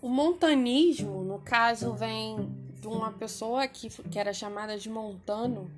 O 0.00 0.08
montanismo, 0.08 1.24
no 1.24 1.38
caso, 1.40 1.94
vem 1.94 2.48
de 2.80 2.86
uma 2.86 3.10
pessoa 3.10 3.66
que, 3.66 3.88
que 3.88 4.18
era 4.18 4.32
chamada 4.32 4.78
de 4.78 4.88
Montano. 4.88 5.70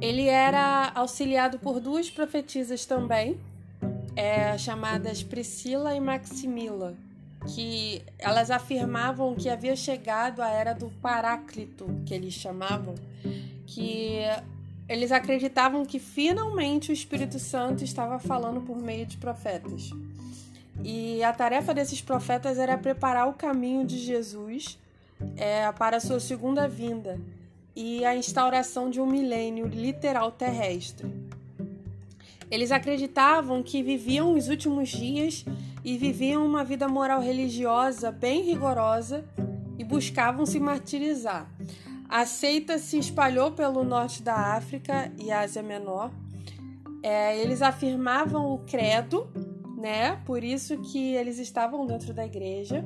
Ele 0.00 0.26
era 0.26 0.92
auxiliado 0.94 1.58
por 1.58 1.80
duas 1.80 2.10
profetisas 2.10 2.84
também, 2.84 3.40
é, 4.16 4.56
chamadas 4.58 5.22
Priscila 5.22 5.94
e 5.94 6.00
Maximila, 6.00 6.94
que 7.54 8.02
elas 8.18 8.50
afirmavam 8.50 9.34
que 9.34 9.48
havia 9.48 9.76
chegado 9.76 10.40
a 10.40 10.48
era 10.48 10.72
do 10.72 10.88
Paráclito, 11.02 11.86
que 12.06 12.14
eles 12.14 12.34
chamavam, 12.34 12.94
que 13.66 14.20
eles 14.88 15.12
acreditavam 15.12 15.84
que 15.84 15.98
finalmente 15.98 16.90
o 16.90 16.92
Espírito 16.92 17.38
Santo 17.38 17.82
estava 17.82 18.18
falando 18.18 18.60
por 18.60 18.76
meio 18.76 19.06
de 19.06 19.16
profetas. 19.16 19.90
E 20.82 21.22
a 21.22 21.32
tarefa 21.32 21.72
desses 21.72 22.02
profetas 22.02 22.58
era 22.58 22.76
preparar 22.76 23.28
o 23.28 23.32
caminho 23.32 23.86
de 23.86 23.98
Jesus 23.98 24.78
é, 25.36 25.70
para 25.72 25.96
a 25.96 26.00
sua 26.00 26.20
segunda 26.20 26.68
vinda 26.68 27.18
e 27.74 28.04
a 28.04 28.14
instauração 28.14 28.90
de 28.90 29.00
um 29.00 29.06
milênio 29.06 29.66
literal 29.66 30.30
terrestre. 30.30 31.10
Eles 32.50 32.70
acreditavam 32.70 33.62
que 33.62 33.82
viviam 33.82 34.34
os 34.34 34.48
últimos 34.48 34.88
dias 34.88 35.44
e 35.84 35.98
viviam 35.98 36.44
uma 36.46 36.64
vida 36.64 36.88
moral 36.88 37.20
religiosa 37.20 38.10
bem 38.10 38.42
rigorosa 38.42 39.24
e 39.78 39.84
buscavam 39.84 40.46
se 40.46 40.58
martirizar. 40.58 41.50
A 42.08 42.24
seita 42.26 42.78
se 42.78 42.98
espalhou 42.98 43.52
pelo 43.52 43.82
norte 43.82 44.22
da 44.22 44.54
África 44.54 45.12
e 45.18 45.32
Ásia 45.32 45.62
Menor. 45.62 46.12
É, 47.02 47.38
eles 47.38 47.60
afirmavam 47.60 48.52
o 48.52 48.58
credo, 48.58 49.28
né? 49.76 50.16
Por 50.24 50.44
isso 50.44 50.78
que 50.78 51.14
eles 51.14 51.38
estavam 51.38 51.86
dentro 51.86 52.14
da 52.14 52.24
igreja. 52.24 52.84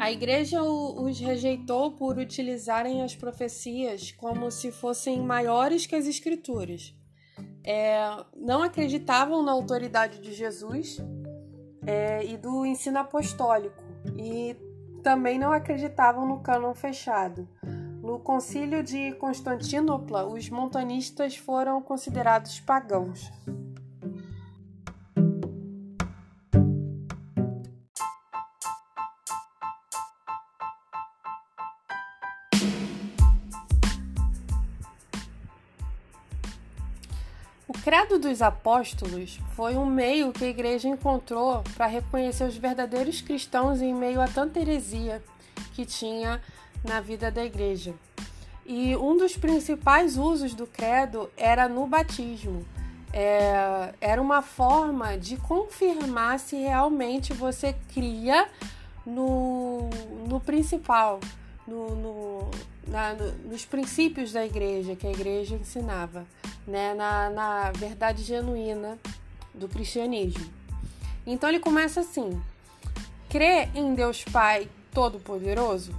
A 0.00 0.10
igreja 0.10 0.62
os 0.64 1.20
rejeitou 1.20 1.92
por 1.92 2.18
utilizarem 2.18 3.02
as 3.02 3.14
profecias 3.14 4.10
como 4.10 4.50
se 4.50 4.72
fossem 4.72 5.20
maiores 5.20 5.86
que 5.86 5.94
as 5.94 6.06
escrituras. 6.06 6.92
É, 7.64 8.24
não 8.36 8.62
acreditavam 8.62 9.42
na 9.42 9.52
autoridade 9.52 10.20
de 10.20 10.32
Jesus 10.32 10.98
é, 11.86 12.24
e 12.24 12.36
do 12.36 12.66
ensino 12.66 12.98
apostólico, 12.98 13.82
e 14.16 14.56
também 15.02 15.38
não 15.38 15.52
acreditavam 15.52 16.26
no 16.26 16.40
cânon 16.40 16.74
fechado. 16.74 17.48
No 18.02 18.18
concílio 18.18 18.82
de 18.82 19.12
Constantinopla, 19.12 20.26
os 20.26 20.50
montanistas 20.50 21.36
foram 21.36 21.80
considerados 21.80 22.58
pagãos. 22.58 23.30
Credo 37.92 38.18
dos 38.18 38.40
Apóstolos 38.40 39.38
foi 39.54 39.76
um 39.76 39.84
meio 39.84 40.32
que 40.32 40.46
a 40.46 40.48
igreja 40.48 40.88
encontrou 40.88 41.62
para 41.76 41.86
reconhecer 41.86 42.42
os 42.44 42.56
verdadeiros 42.56 43.20
cristãos 43.20 43.82
em 43.82 43.92
meio 43.92 44.18
a 44.18 44.26
tanta 44.26 44.58
heresia 44.58 45.22
que 45.74 45.84
tinha 45.84 46.40
na 46.82 47.02
vida 47.02 47.30
da 47.30 47.44
igreja. 47.44 47.92
E 48.64 48.96
um 48.96 49.14
dos 49.14 49.36
principais 49.36 50.16
usos 50.16 50.54
do 50.54 50.66
credo 50.66 51.28
era 51.36 51.68
no 51.68 51.86
batismo. 51.86 52.64
É, 53.12 53.92
era 54.00 54.22
uma 54.22 54.40
forma 54.40 55.18
de 55.18 55.36
confirmar 55.36 56.38
se 56.38 56.56
realmente 56.56 57.34
você 57.34 57.76
cria 57.92 58.48
no, 59.04 59.90
no 60.26 60.40
principal, 60.40 61.20
no, 61.66 61.94
no, 61.94 62.50
na, 62.86 63.14
no, 63.14 63.32
nos 63.50 63.64
princípios 63.64 64.32
da 64.32 64.44
igreja 64.44 64.96
que 64.96 65.06
a 65.06 65.10
igreja 65.10 65.54
ensinava 65.54 66.26
né, 66.66 66.94
na, 66.94 67.30
na 67.30 67.72
verdade 67.72 68.22
genuína 68.22 68.98
do 69.54 69.68
cristianismo. 69.68 70.50
Então 71.26 71.48
ele 71.48 71.60
começa 71.60 72.00
assim: 72.00 72.40
crê 73.28 73.68
em 73.74 73.94
Deus 73.94 74.24
Pai 74.24 74.68
Todo-Poderoso? 74.92 75.94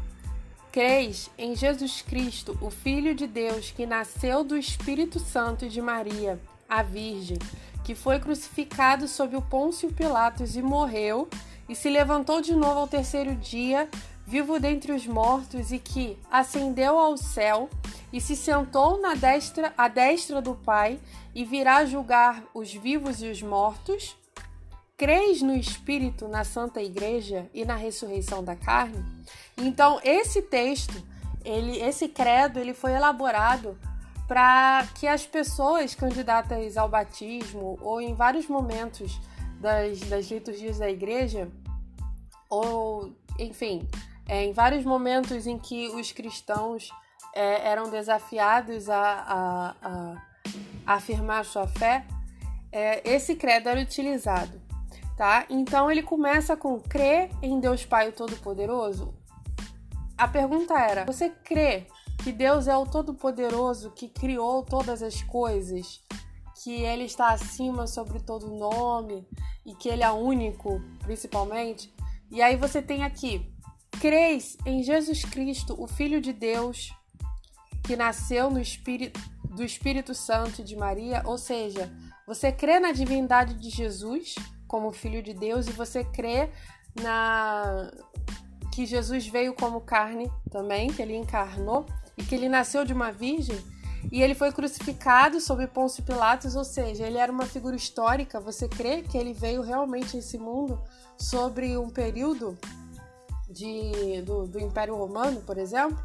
Creis 0.72 1.30
em 1.38 1.56
Jesus 1.56 2.02
Cristo, 2.02 2.58
o 2.60 2.72
Filho 2.72 3.14
de 3.14 3.28
Deus, 3.28 3.70
que 3.70 3.86
nasceu 3.86 4.44
do 4.44 4.58
Espírito 4.58 5.20
Santo 5.20 5.70
de 5.70 5.80
Maria, 5.80 6.40
a 6.68 6.82
Virgem, 6.82 7.38
que 7.84 7.94
foi 7.94 8.20
crucificado 8.20 9.08
sob 9.08 9.36
o 9.36 9.42
Pôncio 9.42 9.94
Pilatos 9.94 10.56
e 10.56 10.64
morreu, 10.64 11.30
e 11.70 11.76
se 11.76 11.90
levantou 11.92 12.42
de 12.42 12.56
novo 12.56 12.80
ao 12.80 12.88
terceiro 12.88 13.36
dia, 13.36 13.88
vivo 14.26 14.60
dentre 14.60 14.92
os 14.92 15.06
mortos, 15.06 15.72
e 15.72 15.80
que 15.80 16.18
ascendeu 16.32 16.98
ao 16.98 17.18
céu 17.18 17.70
e 18.12 18.22
se 18.22 18.36
sentou 18.36 19.00
na 19.02 19.16
destra, 19.16 19.74
à 19.78 19.88
destra 19.88 20.42
do 20.42 20.56
Pai 20.56 21.00
e 21.34 21.44
virá 21.44 21.86
julgar 21.86 22.44
os 22.54 22.74
vivos 22.74 23.22
e 23.22 23.28
os 23.28 23.42
mortos? 23.42 24.16
Creis 24.96 25.42
no 25.42 25.56
Espírito, 25.56 26.28
na 26.28 26.44
Santa 26.44 26.82
Igreja 26.82 27.50
e 27.54 27.66
na 27.66 27.76
ressurreição 27.76 28.44
da 28.44 28.56
carne? 28.56 29.04
Então, 29.58 30.00
esse 30.04 30.42
texto, 30.42 31.04
ele, 31.44 31.80
esse 31.80 32.08
credo, 32.08 32.60
ele 32.60 32.74
foi 32.74 32.94
elaborado 32.94 33.78
para 34.28 34.88
que 34.96 35.08
as 35.08 35.26
pessoas 35.26 35.94
candidatas 35.94 36.78
ao 36.78 36.88
batismo 36.88 37.78
ou 37.82 38.00
em 38.00 38.14
vários 38.14 38.48
momentos 38.48 39.20
das, 39.60 40.00
das 40.02 40.30
liturgias 40.30 40.78
da 40.78 40.90
igreja, 40.90 41.50
ou 42.50 43.12
enfim, 43.40 43.88
é, 44.28 44.46
em 44.46 44.54
vários 44.54 44.86
momentos 44.86 45.46
em 45.48 45.58
que 45.58 45.90
os 45.90 46.12
cristãos 46.12 46.90
é, 47.34 47.68
eram 47.68 47.90
desafiados 47.90 48.90
a, 48.90 49.02
a, 49.02 49.76
a, 49.82 50.96
afirmar 50.96 51.46
sua 51.46 51.68
fé, 51.68 52.06
é, 52.72 53.08
esse 53.10 53.36
credo 53.36 53.70
era 53.70 53.80
utilizado. 53.80 54.62
Tá? 55.18 55.46
Então 55.50 55.92
ele 55.92 56.02
começa 56.02 56.58
com 56.58 56.80
crer 56.80 57.30
em 57.42 57.60
Deus 57.60 57.86
Pai 57.86 58.12
Todo-Poderoso. 58.12 59.14
A 60.18 60.28
pergunta 60.28 60.74
era: 60.80 61.06
você 61.06 61.30
crê 61.30 61.86
que 62.24 62.32
Deus 62.32 62.68
é 62.68 62.76
o 62.76 62.86
Todo-Poderoso 62.86 63.92
que 63.92 64.08
criou 64.08 64.64
todas 64.64 65.04
as 65.04 65.22
coisas, 65.22 66.02
que 66.64 66.82
Ele 66.82 67.04
está 67.04 67.30
acima 67.32 67.86
sobre 67.86 68.20
todo 68.22 68.56
nome 68.56 69.28
e 69.64 69.76
que 69.76 69.88
Ele 69.88 70.04
é 70.04 70.12
único, 70.12 70.82
principalmente? 71.00 71.94
E 72.32 72.42
aí 72.42 72.56
você 72.56 72.82
tem 72.82 73.04
aqui: 73.04 73.53
creis 74.00 74.58
em 74.66 74.84
Jesus 74.84 75.24
Cristo, 75.26 75.76
o 75.78 75.88
Filho 75.88 76.22
de 76.22 76.34
Deus, 76.34 76.94
que 77.84 77.96
nasceu 77.96 78.50
no 78.50 78.60
Espírito, 78.60 79.20
do 79.44 79.64
Espírito 79.64 80.14
Santo 80.14 80.64
de 80.64 80.76
Maria, 80.76 81.22
ou 81.26 81.38
seja, 81.38 81.92
você 82.26 82.52
crê 82.52 82.80
na 82.80 82.92
divindade 82.92 83.54
de 83.56 83.70
Jesus 83.70 84.36
como 84.68 84.92
filho 84.92 85.22
de 85.22 85.34
Deus 85.34 85.68
e 85.68 85.72
você 85.72 86.04
crê 86.04 86.50
na 87.00 87.92
que 88.74 88.86
Jesus 88.88 89.28
veio 89.28 89.54
como 89.54 89.82
carne 89.82 90.32
também, 90.50 90.88
que 90.92 91.02
ele 91.02 91.16
encarnou 91.16 91.86
e 92.18 92.24
que 92.24 92.34
ele 92.34 92.50
nasceu 92.50 92.84
de 92.84 92.92
uma 92.92 93.12
virgem 93.12 93.56
e 94.12 94.22
ele 94.22 94.34
foi 94.34 94.52
crucificado 94.52 95.40
sob 95.40 95.66
Pôncio 95.68 96.04
Pilatos, 96.04 96.56
ou 96.56 96.64
seja, 96.64 97.06
ele 97.06 97.18
era 97.18 97.32
uma 97.32 97.46
figura 97.46 97.76
histórica. 97.76 98.40
Você 98.40 98.68
crê 98.68 99.02
que 99.02 99.18
ele 99.18 99.34
veio 99.34 99.62
realmente 99.62 100.16
a 100.16 100.20
esse 100.20 100.38
mundo 100.38 100.82
sobre 101.18 101.78
um 101.78 101.90
período 101.90 102.58
de, 103.54 104.22
do, 104.24 104.48
do 104.48 104.60
Império 104.60 104.96
Romano, 104.96 105.42
por 105.42 105.58
exemplo? 105.58 105.98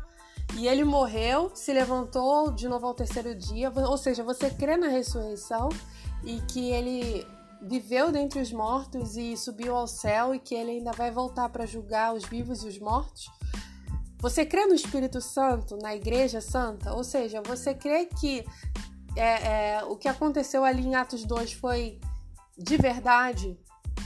E 0.57 0.67
ele 0.67 0.85
morreu, 0.85 1.51
se 1.55 1.73
levantou 1.73 2.51
de 2.51 2.69
novo 2.69 2.87
ao 2.87 2.95
terceiro 2.95 3.35
dia, 3.35 3.73
ou 3.75 3.99
seja, 3.99 4.23
você 4.23 4.51
crê 4.51 4.77
na 4.77 4.89
ressurreição 4.89 5.69
e 6.25 6.41
que 6.43 6.71
ele 6.71 7.27
viveu 7.61 8.11
dentre 8.11 8.41
os 8.41 8.53
mortos 8.53 9.17
e 9.17 9.37
subiu 9.37 9.75
ao 9.75 9.87
céu 9.87 10.35
e 10.35 10.39
que 10.39 10.55
ele 10.55 10.73
ainda 10.73 10.93
vai 10.93 11.11
voltar 11.11 11.49
para 11.49 11.67
julgar 11.67 12.15
os 12.15 12.25
vivos 12.25 12.63
e 12.63 12.69
os 12.69 12.79
mortos. 12.79 13.31
você 14.21 14.45
crê 14.45 14.67
no 14.67 14.75
Espírito 14.75 15.21
Santo, 15.21 15.77
na 15.77 15.95
Igreja 15.95 16.41
Santa? 16.41 16.93
Ou 16.95 17.05
seja, 17.05 17.41
você 17.43 17.75
crê 17.75 18.07
que 18.07 18.45
é, 19.15 19.77
é, 19.77 19.85
o 19.85 19.97
que 19.97 20.09
aconteceu 20.09 20.65
ali 20.65 20.85
em 20.87 20.95
Atos 20.95 21.25
2 21.25 21.53
foi 21.53 22.01
de 22.57 22.77
verdade? 22.77 23.57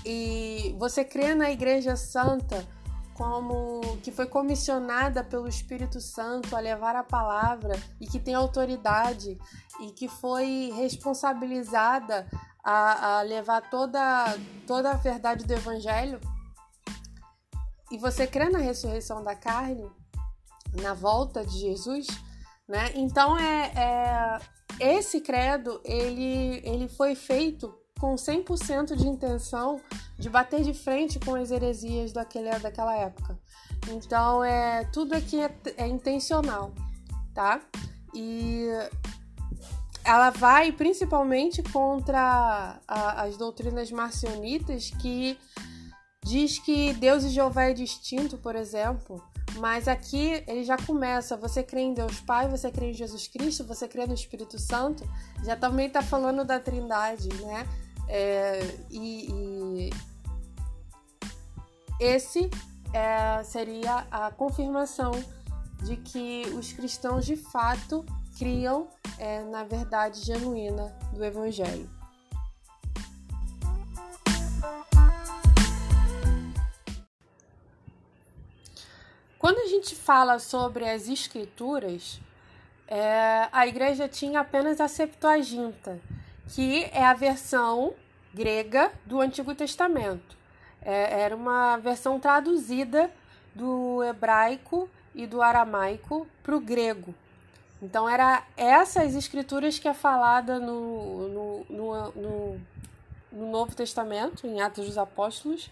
E 0.04 0.74
você 0.78 1.04
crê 1.04 1.34
na 1.34 1.50
Igreja 1.50 1.96
Santa 1.96 2.66
como 3.22 3.80
que 3.98 4.10
foi 4.10 4.26
comissionada 4.26 5.22
pelo 5.22 5.46
Espírito 5.46 6.00
Santo 6.00 6.56
a 6.56 6.60
levar 6.60 6.96
a 6.96 7.04
palavra 7.04 7.80
e 8.00 8.06
que 8.06 8.18
tem 8.18 8.34
autoridade 8.34 9.38
e 9.80 9.92
que 9.92 10.08
foi 10.08 10.72
responsabilizada 10.74 12.26
a, 12.64 13.18
a 13.18 13.22
levar 13.22 13.70
toda, 13.70 14.36
toda 14.66 14.90
a 14.90 14.96
verdade 14.96 15.44
do 15.44 15.52
Evangelho? 15.52 16.20
E 17.92 17.98
você 17.98 18.26
crê 18.26 18.48
na 18.48 18.58
ressurreição 18.58 19.22
da 19.22 19.36
carne? 19.36 19.88
na 20.80 20.94
volta 20.94 21.44
de 21.44 21.58
Jesus, 21.58 22.06
né? 22.66 22.92
Então 22.94 23.38
é, 23.38 24.40
é 24.80 24.96
esse 24.96 25.20
credo 25.20 25.80
ele, 25.84 26.62
ele 26.64 26.88
foi 26.88 27.14
feito 27.14 27.74
com 28.02 28.16
100% 28.16 28.96
de 28.96 29.06
intenção 29.06 29.80
de 30.18 30.28
bater 30.28 30.62
de 30.62 30.74
frente 30.74 31.20
com 31.20 31.36
as 31.36 31.52
heresias 31.52 32.12
daquele, 32.12 32.50
daquela 32.58 32.96
época. 32.96 33.38
Então 33.90 34.42
é 34.42 34.84
tudo 34.92 35.14
aqui 35.14 35.40
é, 35.40 35.54
é 35.76 35.86
intencional, 35.86 36.72
tá? 37.32 37.60
E 38.12 38.66
ela 40.02 40.30
vai 40.30 40.72
principalmente 40.72 41.62
contra 41.62 42.80
a, 42.88 43.22
as 43.22 43.36
doutrinas 43.36 43.88
marcionitas 43.92 44.90
que 45.00 45.38
diz 46.24 46.58
que 46.58 46.92
Deus 46.94 47.22
e 47.22 47.28
Jeová 47.28 47.66
é 47.66 47.72
distinto, 47.72 48.36
por 48.36 48.56
exemplo, 48.56 49.22
mas 49.58 49.86
aqui 49.86 50.42
ele 50.48 50.64
já 50.64 50.76
começa. 50.76 51.36
Você 51.36 51.62
crê 51.62 51.82
em 51.82 51.94
Deus 51.94 52.18
Pai, 52.18 52.48
você 52.48 52.68
crê 52.68 52.90
em 52.90 52.94
Jesus 52.94 53.28
Cristo, 53.28 53.64
você 53.64 53.86
crê 53.86 54.06
no 54.06 54.14
Espírito 54.14 54.58
Santo. 54.58 55.08
Já 55.44 55.54
também 55.54 55.86
está 55.86 56.02
falando 56.02 56.44
da 56.44 56.58
Trindade, 56.58 57.28
né? 57.44 57.64
É, 58.08 58.60
e, 58.90 59.30
e, 59.30 59.90
esse 62.00 62.50
é, 62.92 63.42
seria 63.42 64.06
a 64.10 64.30
confirmação 64.30 65.12
de 65.82 65.96
que 65.96 66.42
os 66.54 66.72
cristãos 66.72 67.24
de 67.24 67.36
fato 67.36 68.04
criam 68.38 68.88
é, 69.18 69.42
na 69.44 69.64
verdade 69.64 70.20
genuína 70.20 70.94
do 71.12 71.24
Evangelho. 71.24 71.88
Quando 79.38 79.58
a 79.58 79.66
gente 79.66 79.96
fala 79.96 80.38
sobre 80.38 80.88
as 80.88 81.08
escrituras, 81.08 82.20
é, 82.86 83.48
a 83.50 83.66
igreja 83.66 84.06
tinha 84.08 84.38
apenas 84.38 84.80
a 84.80 84.86
Septuaginta, 84.86 86.00
que 86.48 86.84
é 86.92 87.04
a 87.04 87.14
versão 87.14 87.94
grega 88.34 88.92
do 89.04 89.20
Antigo 89.20 89.54
Testamento. 89.54 90.36
É, 90.80 91.22
era 91.22 91.36
uma 91.36 91.76
versão 91.76 92.18
traduzida 92.18 93.10
do 93.54 94.02
hebraico 94.02 94.88
e 95.14 95.26
do 95.26 95.42
aramaico 95.42 96.26
para 96.42 96.56
o 96.56 96.60
grego. 96.60 97.14
Então, 97.80 98.08
era 98.08 98.44
essas 98.56 99.14
escrituras 99.14 99.78
que 99.78 99.88
é 99.88 99.94
falada 99.94 100.58
no, 100.58 101.28
no, 101.28 101.66
no, 101.68 102.12
no, 102.12 102.60
no 103.32 103.50
Novo 103.50 103.74
Testamento, 103.74 104.46
em 104.46 104.60
Atos 104.60 104.86
dos 104.86 104.98
Apóstolos. 104.98 105.68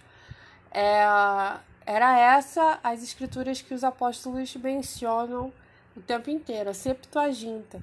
É, 0.73 1.05
era 1.87 2.19
essa 2.19 2.79
as 2.83 3.03
escrituras 3.03 3.63
que 3.63 3.75
os 3.75 3.85
apóstolos 3.85 4.55
mencionam 4.57 5.53
o 5.97 6.01
tempo 6.01 6.31
inteiro, 6.31 6.71
a 6.71 6.75
Septuaginta. 6.75 7.83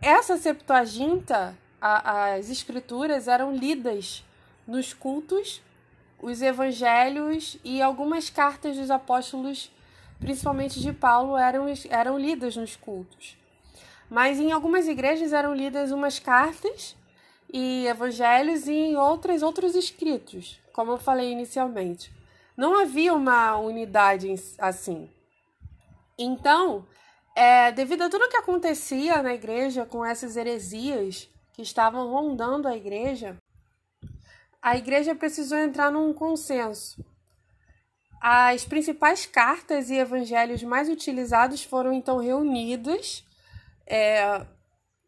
Essa 0.00 0.36
Septuaginta, 0.36 1.58
a, 1.80 2.34
as 2.34 2.50
escrituras 2.50 3.26
eram 3.26 3.52
lidas 3.52 4.24
nos 4.66 4.94
cultos, 4.94 5.60
os 6.20 6.40
evangelhos 6.40 7.58
e 7.64 7.82
algumas 7.82 8.30
cartas 8.30 8.76
dos 8.76 8.90
apóstolos, 8.90 9.70
principalmente 10.20 10.80
de 10.80 10.92
Paulo, 10.92 11.36
eram, 11.36 11.66
eram 11.90 12.18
lidas 12.18 12.56
nos 12.56 12.76
cultos. 12.76 13.36
Mas 14.08 14.38
em 14.38 14.52
algumas 14.52 14.86
igrejas 14.86 15.32
eram 15.32 15.54
lidas 15.54 15.90
umas 15.90 16.18
cartas 16.18 16.96
e 17.52 17.86
evangelhos 17.86 18.66
e 18.68 18.72
em 18.72 18.96
outras 18.96 19.42
outros 19.42 19.74
escritos, 19.74 20.60
como 20.72 20.92
eu 20.92 20.98
falei 20.98 21.32
inicialmente. 21.32 22.12
Não 22.56 22.78
havia 22.78 23.14
uma 23.14 23.56
unidade 23.56 24.32
assim. 24.58 25.10
Então, 26.18 26.86
é, 27.38 27.70
devido 27.70 28.02
a 28.02 28.08
tudo 28.08 28.28
que 28.28 28.36
acontecia 28.36 29.22
na 29.22 29.32
igreja 29.32 29.86
com 29.86 30.04
essas 30.04 30.36
heresias 30.36 31.30
que 31.52 31.62
estavam 31.62 32.10
rondando 32.10 32.66
a 32.66 32.76
igreja, 32.76 33.36
a 34.60 34.76
igreja 34.76 35.14
precisou 35.14 35.56
entrar 35.56 35.88
num 35.92 36.12
consenso. 36.12 37.00
As 38.20 38.64
principais 38.64 39.24
cartas 39.24 39.88
e 39.88 39.94
evangelhos 39.94 40.64
mais 40.64 40.88
utilizados 40.88 41.62
foram 41.62 41.92
então 41.92 42.18
reunidas. 42.18 43.24
É, 43.86 44.44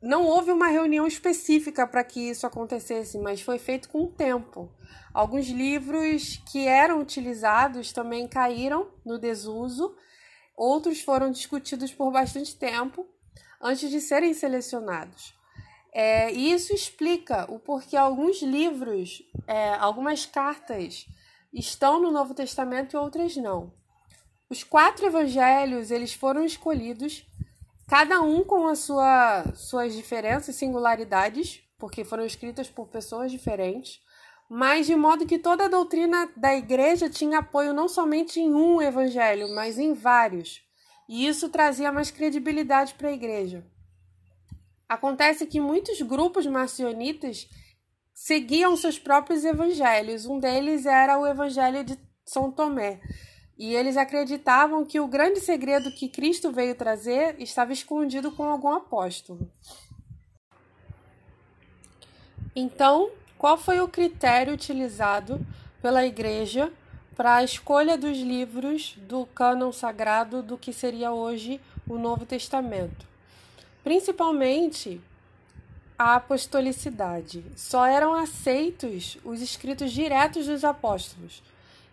não 0.01 0.25
houve 0.25 0.53
uma 0.53 0.69
reunião 0.69 1.09
específica 1.09 1.85
para 1.85 2.05
que 2.05 2.31
isso 2.31 2.47
acontecesse, 2.47 3.19
mas 3.19 3.43
foi 3.43 3.59
feito 3.59 3.89
com 3.89 4.05
o 4.05 4.13
tempo. 4.13 4.73
Alguns 5.13 5.49
livros 5.49 6.41
que 6.53 6.65
eram 6.69 7.01
utilizados 7.01 7.93
também 7.93 8.29
caíram 8.29 8.87
no 9.05 9.19
desuso, 9.19 9.97
outros 10.61 11.01
foram 11.01 11.31
discutidos 11.31 11.91
por 11.91 12.13
bastante 12.13 12.55
tempo 12.55 13.09
antes 13.63 13.89
de 13.89 13.99
serem 13.99 14.35
selecionados. 14.35 15.35
É, 15.93 16.33
e 16.33 16.53
isso 16.53 16.75
explica 16.75 17.51
o 17.51 17.59
porquê 17.59 17.97
alguns 17.97 18.43
livros, 18.43 19.23
é, 19.47 19.73
algumas 19.75 20.27
cartas 20.27 21.07
estão 21.53 22.01
no 22.01 22.13
Novo 22.13 22.35
Testamento 22.35 22.95
e 22.95 22.99
outras 22.99 23.37
não. 23.37 23.73
Os 24.51 24.63
quatro 24.63 25.07
evangelhos 25.07 25.91
eles 25.91 26.13
foram 26.13 26.45
escolhidos, 26.45 27.27
cada 27.89 28.21
um 28.21 28.45
com 28.45 28.69
as 28.69 28.81
sua, 28.81 29.45
suas 29.55 29.95
diferenças 29.95 30.55
e 30.55 30.59
singularidades, 30.59 31.63
porque 31.79 32.05
foram 32.05 32.27
escritas 32.27 32.69
por 32.69 32.87
pessoas 32.89 33.33
diferentes 33.33 33.99
mas 34.53 34.85
de 34.89 34.97
modo 34.97 35.25
que 35.25 35.39
toda 35.39 35.67
a 35.67 35.69
doutrina 35.69 36.29
da 36.37 36.53
igreja 36.57 37.09
tinha 37.09 37.39
apoio 37.39 37.73
não 37.73 37.89
somente 37.89 38.41
em 38.41 38.53
um 38.53 38.83
evangelho, 38.83 39.55
mas 39.55 39.79
em 39.79 39.95
vários. 39.95 40.61
E 41.09 41.25
isso 41.29 41.49
trazia 41.49 41.93
mais 41.93 42.11
credibilidade 42.11 42.95
para 42.95 43.11
a 43.11 43.13
igreja. 43.13 43.65
Acontece 44.89 45.47
que 45.47 45.61
muitos 45.61 46.03
grupos 46.03 46.47
marcionitas 46.47 47.49
seguiam 48.13 48.77
seus 48.77 48.99
próprios 48.99 49.45
evangelhos. 49.45 50.27
Um 50.27 50.41
deles 50.41 50.85
era 50.85 51.17
o 51.17 51.25
evangelho 51.29 51.85
de 51.85 51.97
São 52.25 52.51
Tomé. 52.51 53.01
E 53.57 53.73
eles 53.73 53.97
acreditavam 53.97 54.85
que 54.85 54.99
o 54.99 55.07
grande 55.07 55.39
segredo 55.39 55.95
que 55.95 56.09
Cristo 56.09 56.51
veio 56.51 56.75
trazer 56.75 57.41
estava 57.41 57.73
escondido 57.73 58.33
com 58.33 58.43
algum 58.43 58.73
apóstolo. 58.73 59.49
Então, 62.57 63.13
qual 63.41 63.57
foi 63.57 63.81
o 63.81 63.89
critério 63.89 64.53
utilizado 64.53 65.41
pela 65.81 66.05
Igreja 66.05 66.71
para 67.17 67.37
a 67.37 67.43
escolha 67.43 67.97
dos 67.97 68.19
livros 68.19 68.99
do 69.09 69.25
cânon 69.25 69.73
sagrado 69.73 70.43
do 70.43 70.59
que 70.59 70.75
seria 70.75 71.11
hoje 71.11 71.59
o 71.89 71.97
Novo 71.97 72.27
Testamento? 72.27 73.07
Principalmente 73.83 75.01
a 75.99 76.17
apostolicidade. 76.17 77.43
Só 77.57 77.87
eram 77.87 78.13
aceitos 78.13 79.17
os 79.25 79.41
escritos 79.41 79.91
diretos 79.91 80.47
dos 80.47 80.63
apóstolos. 80.63 81.43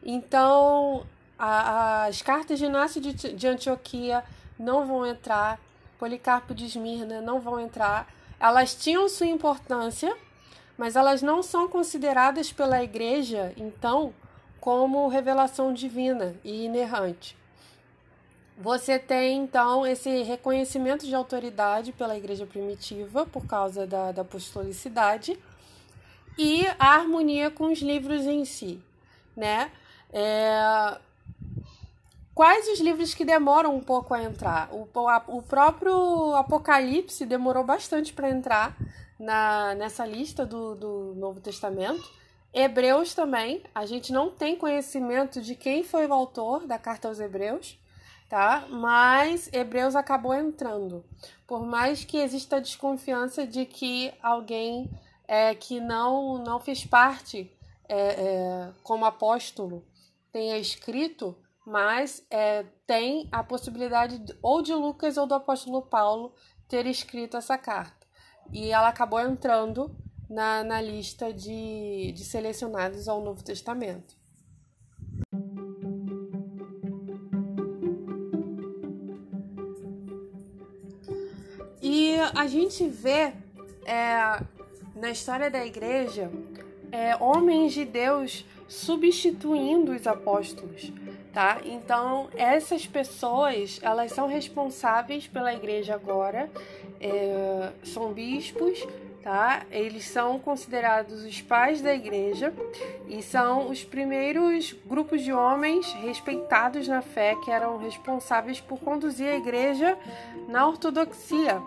Então, 0.04 1.06
a, 1.40 2.08
as 2.08 2.22
cartas 2.22 2.60
de 2.60 2.66
Inácio 2.66 3.00
de, 3.00 3.14
de 3.14 3.48
Antioquia 3.48 4.22
não 4.60 4.86
vão 4.86 5.06
entrar, 5.06 5.62
Policarpo 5.98 6.54
de 6.54 6.66
Esmirna 6.66 7.22
não 7.22 7.40
vão 7.40 7.58
entrar. 7.58 8.06
Elas 8.38 8.76
tinham 8.76 9.08
sua 9.08 9.28
importância, 9.28 10.14
mas 10.78 10.96
elas 10.96 11.22
não 11.22 11.42
são 11.42 11.68
consideradas 11.68 12.52
pela 12.52 12.84
Igreja, 12.84 13.54
então, 13.58 14.14
como 14.60 15.08
revelação 15.08 15.74
divina 15.74 16.36
e 16.44 16.66
inerrante. 16.66 17.36
Você 18.58 18.98
tem, 18.98 19.44
então, 19.44 19.86
esse 19.86 20.24
reconhecimento 20.24 21.06
de 21.06 21.14
autoridade 21.14 21.92
pela 21.92 22.18
Igreja 22.18 22.46
primitiva, 22.46 23.26
por 23.26 23.46
causa 23.46 23.86
da, 23.86 24.12
da 24.12 24.22
apostolicidade, 24.22 25.38
e 26.38 26.66
a 26.80 26.94
harmonia 26.94 27.50
com 27.50 27.72
os 27.72 27.80
livros 27.80 28.26
em 28.26 28.46
si, 28.46 28.82
né? 29.36 29.72
É... 30.12 30.98
Quais 32.34 32.68
os 32.68 32.80
livros 32.80 33.16
que 33.16 33.26
demoram 33.26 33.76
um 33.76 33.80
pouco 33.82 34.14
a 34.14 34.22
entrar? 34.22 34.70
O, 34.72 34.88
o 35.28 35.42
próprio 35.42 36.36
Apocalipse 36.36 37.26
demorou 37.26 37.64
bastante 37.64 38.14
para 38.14 38.30
entrar, 38.30 38.78
na, 39.20 39.76
nessa 39.76 40.06
lista 40.06 40.46
do, 40.46 40.76
do 40.76 41.14
Novo 41.16 41.40
Testamento. 41.40 42.10
Hebreus 42.54 43.14
também, 43.14 43.64
a 43.74 43.86
gente 43.86 44.12
não 44.12 44.32
tem 44.32 44.56
conhecimento 44.56 45.42
de 45.42 45.56
quem 45.56 45.84
foi 45.84 46.08
o 46.08 46.14
autor 46.14 46.66
da 46.66 46.80
carta 46.80 47.08
aos 47.08 47.20
Hebreus, 47.20 47.78
tá? 48.30 48.66
Mas 48.70 49.50
Hebreus 49.52 49.96
acabou 49.96 50.34
entrando. 50.34 51.06
Por 51.46 51.66
mais 51.66 52.04
que 52.04 52.18
exista 52.18 52.62
desconfiança 52.62 53.46
de 53.46 53.66
que 53.66 54.14
alguém 54.22 54.90
é, 55.28 55.54
que 55.54 55.80
não, 55.80 56.38
não 56.38 56.60
fez 56.60 56.86
parte 56.86 57.52
é, 57.88 57.98
é, 57.98 58.74
como 58.84 59.06
apóstolo 59.06 59.86
tenha 60.32 60.58
escrito, 60.58 61.36
mas 61.66 62.26
é, 62.30 62.64
tem 62.86 63.28
a 63.32 63.44
possibilidade 63.44 64.24
ou 64.42 64.62
de 64.62 64.74
Lucas 64.74 65.18
ou 65.18 65.28
do 65.28 65.34
apóstolo 65.34 65.82
Paulo 65.82 66.34
ter 66.68 66.86
escrito 66.86 67.38
essa 67.38 67.58
carta. 67.58 67.97
E 68.52 68.72
ela 68.72 68.90
acabou 68.90 69.20
entrando 69.20 69.92
na, 70.30 70.64
na 70.64 70.82
lista 70.82 71.34
de, 71.34 72.12
de 72.14 72.24
selecionados 72.24 73.08
ao 73.08 73.22
Novo 73.22 73.44
Testamento. 73.44 74.16
E 81.82 82.16
a 82.36 82.48
gente 82.48 82.88
vê 82.88 83.34
é, 83.86 84.44
na 84.96 85.12
história 85.12 85.50
da 85.50 85.66
igreja 85.66 86.30
é, 86.92 87.16
homens 87.16 87.74
de 87.74 87.86
Deus 87.86 88.46
substituindo 88.68 89.94
os 89.94 90.06
apóstolos, 90.06 90.92
tá? 91.32 91.62
Então 91.64 92.28
essas 92.36 92.86
pessoas 92.86 93.80
elas 93.82 94.12
são 94.12 94.28
responsáveis 94.28 95.28
pela 95.28 95.54
igreja 95.54 95.96
agora, 95.96 96.50
é, 97.00 97.72
são 97.84 98.12
bispos, 98.14 98.86
tá? 99.24 99.64
Eles 99.72 100.06
são 100.06 100.40
considerados 100.40 101.24
os 101.26 101.42
pais 101.42 101.82
da 101.82 101.94
igreja 101.94 102.54
e 103.08 103.22
são 103.22 103.70
os 103.70 103.84
primeiros 103.84 104.74
grupos 104.86 105.22
de 105.22 105.34
homens 105.34 105.92
respeitados 105.96 106.88
na 106.88 107.02
fé 107.02 107.36
que 107.44 107.52
eram 107.52 107.78
responsáveis 107.78 108.62
por 108.62 108.80
conduzir 108.80 109.28
a 109.28 109.36
igreja 109.36 109.98
na 110.48 110.66
ortodoxia, 110.66 111.62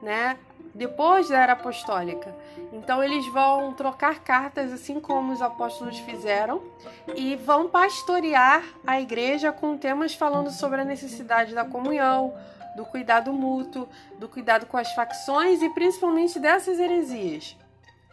né? 0.00 0.38
Depois 0.74 1.28
da 1.28 1.40
era 1.40 1.52
apostólica. 1.52 2.34
Então 2.72 3.04
eles 3.04 3.24
vão 3.28 3.72
trocar 3.74 4.20
cartas 4.20 4.72
assim 4.72 4.98
como 4.98 5.32
os 5.32 5.40
apóstolos 5.40 5.98
fizeram 6.00 6.60
e 7.14 7.36
vão 7.36 7.68
pastorear 7.68 8.64
a 8.84 9.00
igreja 9.00 9.52
com 9.52 9.76
temas 9.76 10.14
falando 10.14 10.50
sobre 10.50 10.80
a 10.80 10.84
necessidade 10.84 11.54
da 11.54 11.64
comunhão, 11.64 12.34
do 12.76 12.84
cuidado 12.84 13.32
mútuo, 13.32 13.88
do 14.18 14.28
cuidado 14.28 14.66
com 14.66 14.76
as 14.76 14.92
facções 14.92 15.62
e 15.62 15.70
principalmente 15.70 16.38
dessas 16.38 16.78
heresias. 16.78 17.56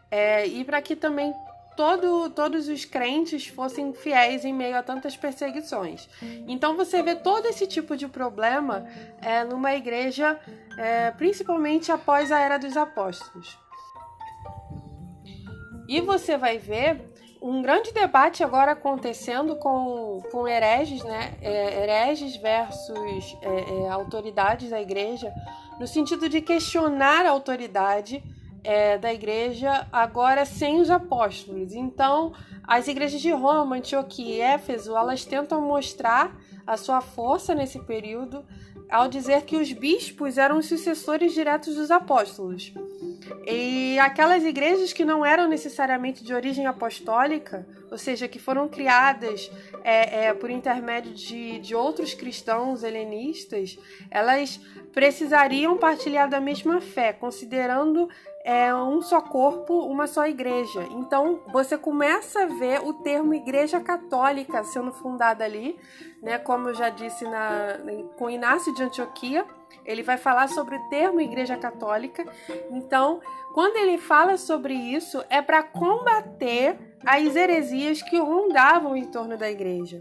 É, 0.09 0.45
e 0.45 0.63
para 0.63 0.81
que 0.81 0.95
também 0.95 1.33
todo, 1.75 2.29
todos 2.29 2.67
os 2.67 2.85
crentes 2.85 3.47
fossem 3.47 3.93
fiéis 3.93 4.43
em 4.45 4.53
meio 4.53 4.77
a 4.77 4.83
tantas 4.83 5.15
perseguições. 5.15 6.07
Então 6.47 6.75
você 6.75 7.01
vê 7.01 7.15
todo 7.15 7.45
esse 7.47 7.65
tipo 7.65 7.95
de 7.95 8.07
problema 8.07 8.85
é, 9.21 9.43
numa 9.43 9.73
igreja, 9.73 10.39
é, 10.77 11.11
principalmente 11.11 11.91
após 11.91 12.31
a 12.31 12.39
era 12.39 12.57
dos 12.57 12.75
apóstolos. 12.77 13.57
E 15.87 15.99
você 15.99 16.37
vai 16.37 16.57
ver 16.57 17.10
um 17.41 17.61
grande 17.61 17.91
debate 17.91 18.43
agora 18.43 18.73
acontecendo 18.73 19.55
com, 19.55 20.21
com 20.31 20.47
hereges, 20.47 21.03
né? 21.03 21.33
É, 21.41 21.83
hereges 21.83 22.35
versus 22.35 23.35
é, 23.41 23.85
é, 23.85 23.89
autoridades 23.89 24.69
da 24.69 24.79
igreja, 24.79 25.33
no 25.79 25.87
sentido 25.87 26.29
de 26.29 26.39
questionar 26.39 27.25
a 27.25 27.31
autoridade 27.31 28.23
é, 28.63 28.99
da 28.99 29.11
igreja 29.11 29.87
agora 29.91 30.45
sem 30.45 30.79
os 30.79 30.91
apóstolos. 30.91 31.73
Então, 31.73 32.31
as 32.63 32.87
igrejas 32.87 33.19
de 33.19 33.31
Roma, 33.31 33.77
Antioquia 33.77 34.35
e 34.35 34.41
Éfeso, 34.41 34.95
elas 34.95 35.25
tentam 35.25 35.59
mostrar 35.61 36.37
a 36.67 36.77
sua 36.77 37.01
força 37.01 37.55
nesse 37.55 37.79
período 37.79 38.45
ao 38.87 39.07
dizer 39.07 39.43
que 39.43 39.57
os 39.57 39.71
bispos 39.71 40.37
eram 40.37 40.59
os 40.59 40.67
sucessores 40.67 41.33
diretos 41.33 41.75
dos 41.75 41.89
apóstolos. 41.89 42.71
E 43.47 43.97
aquelas 43.99 44.43
igrejas 44.43 44.93
que 44.93 45.05
não 45.05 45.25
eram 45.25 45.47
necessariamente 45.47 46.23
de 46.23 46.33
origem 46.33 46.65
apostólica, 46.65 47.65
ou 47.89 47.97
seja, 47.97 48.27
que 48.27 48.39
foram 48.39 48.67
criadas 48.67 49.51
é, 49.83 50.25
é, 50.25 50.33
por 50.33 50.49
intermédio 50.49 51.13
de, 51.13 51.59
de 51.59 51.75
outros 51.75 52.13
cristãos 52.13 52.83
helenistas, 52.83 53.77
elas 54.09 54.59
precisariam 54.93 55.77
partilhar 55.77 56.29
da 56.29 56.39
mesma 56.39 56.79
fé, 56.81 57.13
considerando 57.13 58.09
é 58.43 58.73
um 58.73 59.01
só 59.01 59.21
corpo, 59.21 59.79
uma 59.85 60.07
só 60.07 60.25
igreja. 60.25 60.83
Então 60.91 61.41
você 61.51 61.77
começa 61.77 62.43
a 62.43 62.45
ver 62.45 62.81
o 62.81 62.93
termo 62.93 63.33
Igreja 63.33 63.79
Católica 63.79 64.63
sendo 64.63 64.91
fundada 64.91 65.43
ali, 65.43 65.79
né? 66.21 66.37
Como 66.37 66.69
eu 66.69 66.73
já 66.73 66.89
disse 66.89 67.23
na, 67.25 67.77
com 68.17 68.29
Inácio 68.29 68.73
de 68.73 68.83
Antioquia, 68.83 69.45
ele 69.85 70.03
vai 70.03 70.17
falar 70.17 70.47
sobre 70.49 70.75
o 70.75 70.89
termo 70.89 71.21
Igreja 71.21 71.57
Católica. 71.57 72.25
Então, 72.71 73.21
quando 73.53 73.77
ele 73.77 73.97
fala 73.97 74.37
sobre 74.37 74.73
isso, 74.73 75.23
é 75.29 75.41
para 75.41 75.63
combater 75.63 76.77
as 77.05 77.35
heresias 77.35 78.01
que 78.01 78.17
rondavam 78.17 78.95
em 78.95 79.05
torno 79.05 79.37
da 79.37 79.49
igreja. 79.49 79.99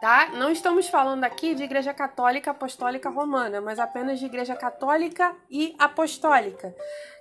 Tá? 0.00 0.28
Não 0.34 0.50
estamos 0.50 0.86
falando 0.86 1.24
aqui 1.24 1.54
de 1.54 1.62
Igreja 1.62 1.94
Católica 1.94 2.50
Apostólica 2.50 3.08
Romana, 3.08 3.62
mas 3.62 3.78
apenas 3.78 4.18
de 4.18 4.26
Igreja 4.26 4.54
Católica 4.54 5.34
e 5.50 5.74
Apostólica 5.78 6.74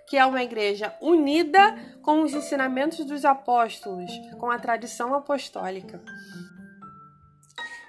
que 0.07 0.17
é 0.17 0.25
uma 0.25 0.43
igreja 0.43 0.93
unida 1.01 1.75
com 2.01 2.21
os 2.21 2.33
ensinamentos 2.33 3.05
dos 3.05 3.23
apóstolos, 3.25 4.11
com 4.39 4.51
a 4.51 4.59
tradição 4.59 5.13
apostólica. 5.13 6.01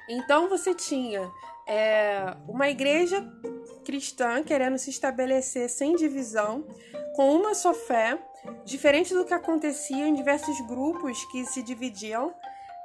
Então 0.08 0.48
você 0.48 0.74
tinha 0.74 1.30
é, 1.66 2.34
uma 2.46 2.68
igreja 2.68 3.26
cristã 3.84 4.42
querendo 4.42 4.78
se 4.78 4.90
estabelecer 4.90 5.68
sem 5.68 5.96
divisão, 5.96 6.66
com 7.14 7.34
uma 7.34 7.54
só 7.54 7.72
fé, 7.72 8.18
diferente 8.64 9.14
do 9.14 9.24
que 9.24 9.34
acontecia 9.34 10.06
em 10.06 10.14
diversos 10.14 10.60
grupos 10.66 11.24
que 11.26 11.44
se 11.44 11.62
dividiam 11.62 12.34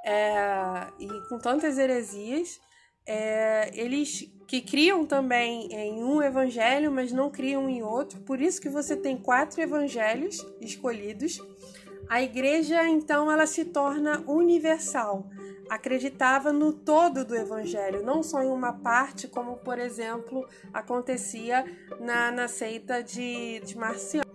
é, 0.05 0.87
e 0.99 1.07
com 1.27 1.37
tantas 1.39 1.77
heresias. 1.77 2.59
É, 3.05 3.71
eles 3.73 4.31
que 4.49 4.62
criam 4.62 5.05
também 5.05 5.71
em 5.71 6.03
um 6.03 6.23
evangelho, 6.23 6.91
mas 6.91 7.12
não 7.12 7.29
criam 7.29 7.69
em 7.69 7.83
outro. 7.83 8.19
Por 8.21 8.41
isso 8.41 8.59
que 8.59 8.67
você 8.67 8.95
tem 8.95 9.15
quatro 9.15 9.62
evangelhos 9.62 10.43
escolhidos. 10.59 11.39
A 12.09 12.23
igreja 12.23 12.83
então 12.88 13.31
ela 13.31 13.45
se 13.45 13.65
torna 13.65 14.23
universal. 14.27 15.29
Acreditava 15.69 16.51
no 16.51 16.73
todo 16.73 17.23
do 17.23 17.35
evangelho, 17.35 18.03
não 18.03 18.23
só 18.23 18.41
em 18.41 18.49
uma 18.49 18.73
parte, 18.73 19.27
como 19.27 19.57
por 19.57 19.77
exemplo 19.77 20.47
acontecia 20.73 21.63
na, 21.99 22.31
na 22.31 22.47
seita 22.47 23.03
de, 23.03 23.59
de 23.59 23.77
Marciano. 23.77 24.25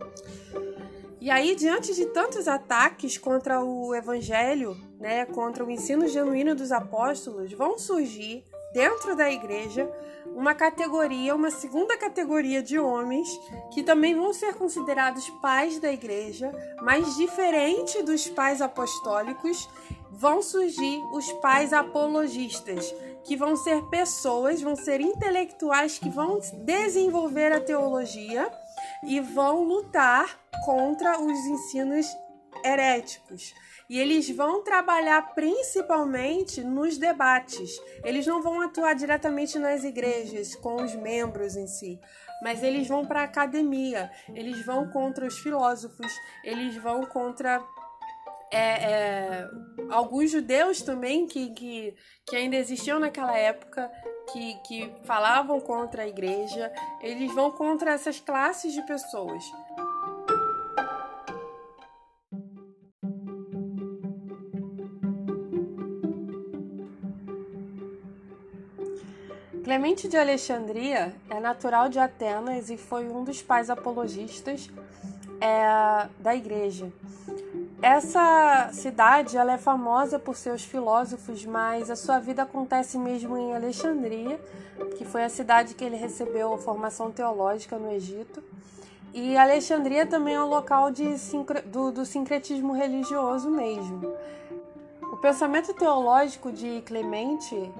E 1.20 1.28
aí, 1.28 1.56
diante 1.56 1.92
de 1.92 2.06
tantos 2.06 2.46
ataques 2.46 3.18
contra 3.18 3.60
o 3.60 3.92
evangelho, 3.94 4.76
né, 5.00 5.24
contra 5.26 5.64
o 5.64 5.70
ensino 5.70 6.06
genuíno 6.06 6.54
dos 6.54 6.70
apóstolos, 6.70 7.52
vão 7.52 7.78
surgir 7.78 8.44
dentro 8.74 9.16
da 9.16 9.30
igreja 9.30 9.90
uma 10.26 10.54
categoria, 10.54 11.34
uma 11.34 11.50
segunda 11.50 11.96
categoria 11.96 12.62
de 12.62 12.78
homens 12.78 13.28
que 13.72 13.82
também 13.82 14.14
vão 14.14 14.32
ser 14.32 14.54
considerados 14.54 15.30
pais 15.40 15.78
da 15.78 15.92
igreja, 15.92 16.52
mas 16.82 17.16
diferente 17.16 18.02
dos 18.02 18.26
pais 18.28 18.60
apostólicos, 18.60 19.68
vão 20.10 20.42
surgir 20.42 21.00
os 21.12 21.30
pais 21.34 21.72
apologistas, 21.72 22.92
que 23.24 23.36
vão 23.36 23.56
ser 23.56 23.82
pessoas, 23.84 24.60
vão 24.60 24.76
ser 24.76 25.00
intelectuais 25.00 25.98
que 25.98 26.08
vão 26.08 26.40
desenvolver 26.64 27.52
a 27.52 27.60
teologia 27.60 28.50
e 29.06 29.20
vão 29.20 29.64
lutar 29.64 30.38
contra 30.64 31.20
os 31.20 31.38
ensinos 31.46 32.06
heréticos. 32.64 33.54
E 33.88 33.98
eles 33.98 34.30
vão 34.30 34.62
trabalhar 34.62 35.34
principalmente 35.34 36.62
nos 36.62 36.96
debates. 36.96 37.80
Eles 38.02 38.26
não 38.26 38.42
vão 38.42 38.60
atuar 38.60 38.94
diretamente 38.94 39.58
nas 39.58 39.84
igrejas 39.84 40.54
com 40.54 40.82
os 40.82 40.94
membros 40.94 41.56
em 41.56 41.66
si, 41.66 42.00
mas 42.42 42.62
eles 42.62 42.88
vão 42.88 43.04
para 43.04 43.20
a 43.20 43.24
academia. 43.24 44.10
Eles 44.34 44.64
vão 44.64 44.88
contra 44.88 45.26
os 45.26 45.38
filósofos. 45.38 46.12
Eles 46.42 46.76
vão 46.76 47.04
contra 47.04 47.62
é, 48.50 48.58
é, 48.58 49.50
alguns 49.90 50.30
judeus 50.30 50.80
também 50.80 51.26
que, 51.26 51.50
que, 51.50 51.94
que 52.26 52.36
ainda 52.36 52.56
existiam 52.56 53.00
naquela 53.00 53.36
época, 53.36 53.90
que, 54.32 54.54
que 54.66 54.94
falavam 55.04 55.60
contra 55.60 56.04
a 56.04 56.08
igreja, 56.08 56.72
eles 57.02 57.34
vão 57.34 57.50
contra 57.50 57.92
essas 57.92 58.20
classes 58.20 58.72
de 58.72 58.82
pessoas. 58.82 59.44
Clemente 69.74 70.06
de 70.06 70.16
Alexandria 70.16 71.12
é 71.28 71.40
natural 71.40 71.88
de 71.88 71.98
Atenas 71.98 72.70
e 72.70 72.76
foi 72.76 73.08
um 73.08 73.24
dos 73.24 73.42
pais 73.42 73.68
apologistas 73.68 74.70
é, 75.40 76.08
da 76.20 76.32
igreja. 76.32 76.92
essa 77.82 78.70
cidade 78.72 79.36
ela 79.36 79.54
é 79.54 79.58
famosa 79.58 80.16
por 80.16 80.36
seus 80.36 80.62
filósofos, 80.62 81.44
mas 81.44 81.90
a 81.90 81.96
sua 81.96 82.20
vida 82.20 82.44
acontece 82.44 82.96
mesmo 82.96 83.36
em 83.36 83.52
Alexandria, 83.52 84.40
que 84.96 85.04
foi 85.04 85.24
a 85.24 85.28
cidade 85.28 85.74
que 85.74 85.82
ele 85.82 85.96
recebeu 85.96 86.54
a 86.54 86.58
formação 86.58 87.10
teológica 87.10 87.76
no 87.76 87.90
Egito. 87.90 88.44
E 89.12 89.36
Alexandria 89.36 90.06
também 90.06 90.36
é 90.36 90.40
um 90.40 90.48
local 90.48 90.92
de, 90.92 91.16
do, 91.66 91.90
do 91.90 92.06
sincretismo 92.06 92.72
religioso 92.74 93.50
mesmo. 93.50 94.14
O 95.02 95.16
pensamento 95.16 95.74
teológico 95.74 96.52
de 96.52 96.80
Clemente 96.82 97.72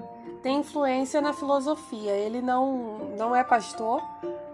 tem 0.45 0.59
influência 0.59 1.19
na 1.19 1.33
filosofia. 1.33 2.11
Ele 2.11 2.39
não, 2.39 2.99
não 3.17 3.35
é 3.35 3.43
pastor, 3.43 3.99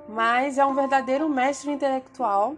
mas 0.07 0.57
é 0.57 0.65
um 0.65 0.73
verdadeiro 0.73 1.27
mestre 1.27 1.69
intelectual 1.69 2.55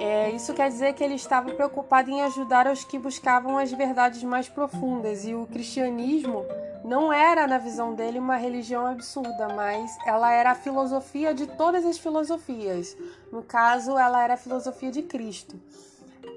é, 0.00 0.30
isso 0.30 0.54
quer 0.54 0.70
dizer 0.70 0.94
que 0.94 1.04
ele 1.04 1.16
estava 1.16 1.52
preocupado 1.52 2.10
em 2.10 2.22
ajudar 2.22 2.66
os 2.66 2.82
que 2.82 2.98
buscavam 2.98 3.58
as 3.58 3.70
verdades 3.70 4.24
mais 4.24 4.48
profundas, 4.48 5.26
e 5.26 5.34
o 5.34 5.46
cristianismo 5.46 6.46
não 6.82 7.12
era, 7.12 7.46
na 7.46 7.58
visão 7.58 7.94
dele, 7.94 8.18
uma 8.18 8.36
religião 8.36 8.86
absurda, 8.86 9.48
mas 9.54 9.94
ela 10.06 10.32
era 10.32 10.52
a 10.52 10.54
filosofia 10.54 11.34
de 11.34 11.46
todas 11.46 11.84
as 11.84 11.98
filosofias. 11.98 12.96
No 13.30 13.42
caso, 13.42 13.98
ela 13.98 14.24
era 14.24 14.34
a 14.34 14.38
filosofia 14.38 14.90
de 14.90 15.02
Cristo. 15.02 15.60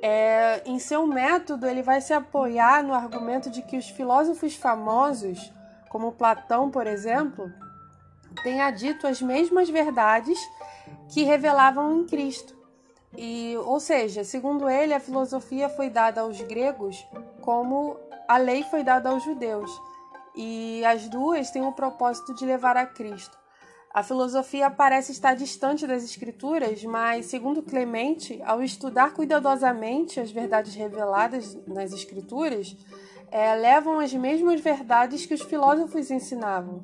É, 0.01 0.61
em 0.65 0.77
seu 0.77 1.07
método, 1.07 1.65
ele 1.65 1.81
vai 1.81 2.01
se 2.01 2.11
apoiar 2.11 2.83
no 2.83 2.93
argumento 2.93 3.49
de 3.49 3.61
que 3.61 3.77
os 3.77 3.87
filósofos 3.87 4.55
famosos, 4.55 5.53
como 5.93 6.11
Platão, 6.11 6.71
por 6.71 6.87
exemplo, 6.87 7.53
tenha 8.41 8.71
dito 8.71 9.05
as 9.05 9.21
mesmas 9.21 9.69
verdades 9.69 10.39
que 11.07 11.21
revelavam 11.21 11.99
em 11.99 12.07
Cristo. 12.07 12.57
E, 13.15 13.55
ou 13.57 13.79
seja, 13.79 14.23
segundo 14.23 14.67
ele, 14.67 14.91
a 14.91 14.99
filosofia 14.99 15.69
foi 15.69 15.91
dada 15.91 16.21
aos 16.21 16.41
gregos 16.41 17.05
como 17.41 17.95
a 18.27 18.37
lei 18.37 18.63
foi 18.63 18.83
dada 18.83 19.11
aos 19.11 19.23
judeus. 19.23 19.69
E 20.35 20.83
as 20.83 21.07
duas 21.07 21.51
têm 21.51 21.61
o 21.61 21.71
propósito 21.71 22.33
de 22.33 22.43
levar 22.43 22.75
a 22.75 22.87
Cristo. 22.87 23.37
A 23.93 24.01
filosofia 24.01 24.71
parece 24.71 25.11
estar 25.11 25.35
distante 25.35 25.85
das 25.85 26.03
escrituras, 26.03 26.83
mas, 26.83 27.27
segundo 27.27 27.61
Clemente, 27.61 28.41
ao 28.43 28.63
estudar 28.63 29.13
cuidadosamente 29.13 30.19
as 30.19 30.31
verdades 30.31 30.73
reveladas 30.73 31.55
nas 31.67 31.93
escrituras, 31.93 32.75
é, 33.33 33.55
levam 33.55 33.99
as 33.99 34.13
mesmas 34.13 34.61
verdades 34.61 35.25
que 35.25 35.33
os 35.33 35.41
filósofos 35.41 36.11
ensinavam. 36.11 36.83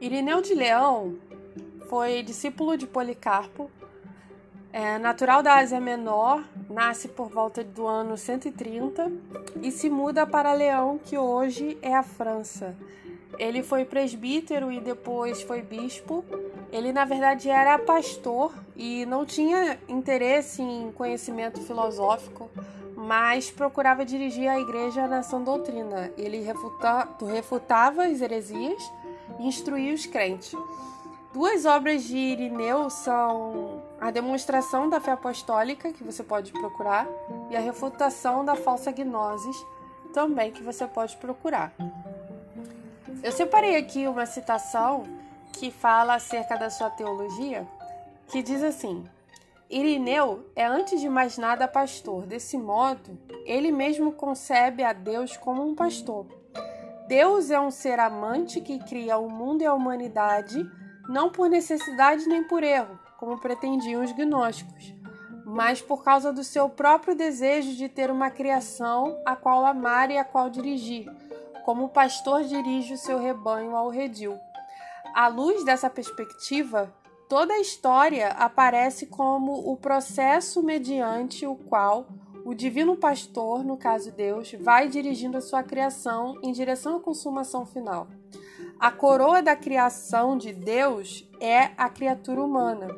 Irineu 0.00 0.40
de 0.40 0.54
Leão 0.54 1.18
foi 1.90 2.22
discípulo 2.22 2.78
de 2.78 2.86
Policarpo, 2.86 3.70
é 4.72 4.96
natural 4.96 5.42
da 5.42 5.56
Ásia 5.56 5.78
Menor, 5.78 6.42
nasce 6.70 7.08
por 7.08 7.28
volta 7.28 7.62
do 7.62 7.86
ano 7.86 8.16
130 8.16 9.12
e 9.60 9.70
se 9.70 9.90
muda 9.90 10.26
para 10.26 10.54
Leão, 10.54 10.98
que 10.98 11.18
hoje 11.18 11.76
é 11.82 11.94
a 11.94 12.02
França. 12.02 12.74
Ele 13.36 13.62
foi 13.62 13.84
presbítero 13.84 14.70
e 14.70 14.80
depois 14.80 15.42
foi 15.42 15.62
bispo. 15.62 16.24
Ele, 16.72 16.92
na 16.92 17.04
verdade, 17.04 17.50
era 17.50 17.78
pastor 17.78 18.54
e 18.76 19.04
não 19.06 19.26
tinha 19.26 19.78
interesse 19.88 20.62
em 20.62 20.92
conhecimento 20.92 21.60
filosófico, 21.62 22.48
mas 22.96 23.50
procurava 23.50 24.04
dirigir 24.04 24.48
a 24.48 24.58
igreja 24.58 25.06
na 25.06 25.22
sã 25.22 25.40
doutrina. 25.40 26.12
Ele 26.16 26.40
refuta, 26.40 27.08
refutava 27.26 28.04
as 28.04 28.20
heresias 28.20 28.82
instruir 29.38 29.94
os 29.94 30.06
crentes. 30.06 30.52
Duas 31.32 31.64
obras 31.66 32.04
de 32.04 32.16
Irineu 32.16 32.88
são 32.88 33.82
a 34.00 34.10
demonstração 34.10 34.88
da 34.88 35.00
fé 35.00 35.12
apostólica, 35.12 35.92
que 35.92 36.02
você 36.02 36.22
pode 36.22 36.52
procurar, 36.52 37.06
e 37.50 37.56
a 37.56 37.60
refutação 37.60 38.44
da 38.44 38.56
falsa 38.56 38.90
gnosis, 38.90 39.56
também 40.12 40.50
que 40.50 40.62
você 40.62 40.86
pode 40.86 41.16
procurar. 41.18 41.72
Eu 43.22 43.32
separei 43.32 43.76
aqui 43.76 44.06
uma 44.06 44.26
citação 44.26 45.04
que 45.52 45.70
fala 45.70 46.14
acerca 46.14 46.56
da 46.56 46.70
sua 46.70 46.90
teologia, 46.90 47.66
que 48.28 48.42
diz 48.42 48.62
assim: 48.62 49.04
Irineu 49.68 50.46
é 50.54 50.64
antes 50.64 51.00
de 51.00 51.08
mais 51.08 51.36
nada 51.38 51.66
pastor. 51.68 52.26
Desse 52.26 52.56
modo, 52.56 53.18
ele 53.44 53.72
mesmo 53.72 54.12
concebe 54.12 54.82
a 54.82 54.92
Deus 54.92 55.36
como 55.36 55.66
um 55.66 55.74
pastor 55.74 56.26
Deus 57.08 57.50
é 57.50 57.58
um 57.58 57.70
ser 57.70 57.98
amante 57.98 58.60
que 58.60 58.78
cria 58.80 59.16
o 59.16 59.30
mundo 59.30 59.62
e 59.62 59.66
a 59.66 59.72
humanidade 59.72 60.70
não 61.08 61.30
por 61.30 61.48
necessidade 61.48 62.28
nem 62.28 62.44
por 62.44 62.62
erro, 62.62 62.98
como 63.16 63.40
pretendiam 63.40 64.04
os 64.04 64.12
gnósticos, 64.12 64.94
mas 65.46 65.80
por 65.80 66.04
causa 66.04 66.30
do 66.30 66.44
seu 66.44 66.68
próprio 66.68 67.14
desejo 67.14 67.74
de 67.74 67.88
ter 67.88 68.10
uma 68.10 68.30
criação 68.30 69.18
a 69.24 69.34
qual 69.34 69.64
amar 69.64 70.10
e 70.10 70.18
a 70.18 70.24
qual 70.24 70.50
dirigir, 70.50 71.10
como 71.68 71.84
o 71.84 71.88
pastor 71.90 72.44
dirige 72.44 72.94
o 72.94 72.96
seu 72.96 73.18
rebanho 73.18 73.76
ao 73.76 73.90
redil. 73.90 74.38
À 75.14 75.28
luz 75.28 75.62
dessa 75.66 75.90
perspectiva, 75.90 76.90
toda 77.28 77.52
a 77.52 77.60
história 77.60 78.28
aparece 78.28 79.04
como 79.04 79.70
o 79.70 79.76
processo 79.76 80.62
mediante 80.62 81.46
o 81.46 81.54
qual 81.54 82.06
o 82.42 82.54
divino 82.54 82.96
pastor, 82.96 83.62
no 83.62 83.76
caso 83.76 84.10
Deus, 84.10 84.50
vai 84.58 84.88
dirigindo 84.88 85.36
a 85.36 85.42
sua 85.42 85.62
criação 85.62 86.38
em 86.42 86.52
direção 86.52 86.96
à 86.96 87.00
consumação 87.00 87.66
final. 87.66 88.08
A 88.80 88.90
coroa 88.90 89.42
da 89.42 89.54
criação 89.54 90.38
de 90.38 90.54
Deus 90.54 91.28
é 91.38 91.72
a 91.76 91.90
criatura 91.90 92.42
humana. 92.42 92.88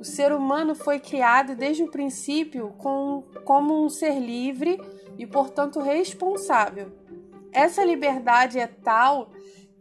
O 0.00 0.04
ser 0.04 0.32
humano 0.32 0.74
foi 0.74 0.98
criado 0.98 1.54
desde 1.54 1.82
o 1.82 1.90
princípio 1.90 2.72
com, 2.78 3.24
como 3.44 3.84
um 3.84 3.90
ser 3.90 4.18
livre 4.18 4.80
e, 5.18 5.26
portanto, 5.26 5.80
responsável. 5.80 7.04
Essa 7.56 7.82
liberdade 7.82 8.58
é 8.58 8.66
tal 8.66 9.30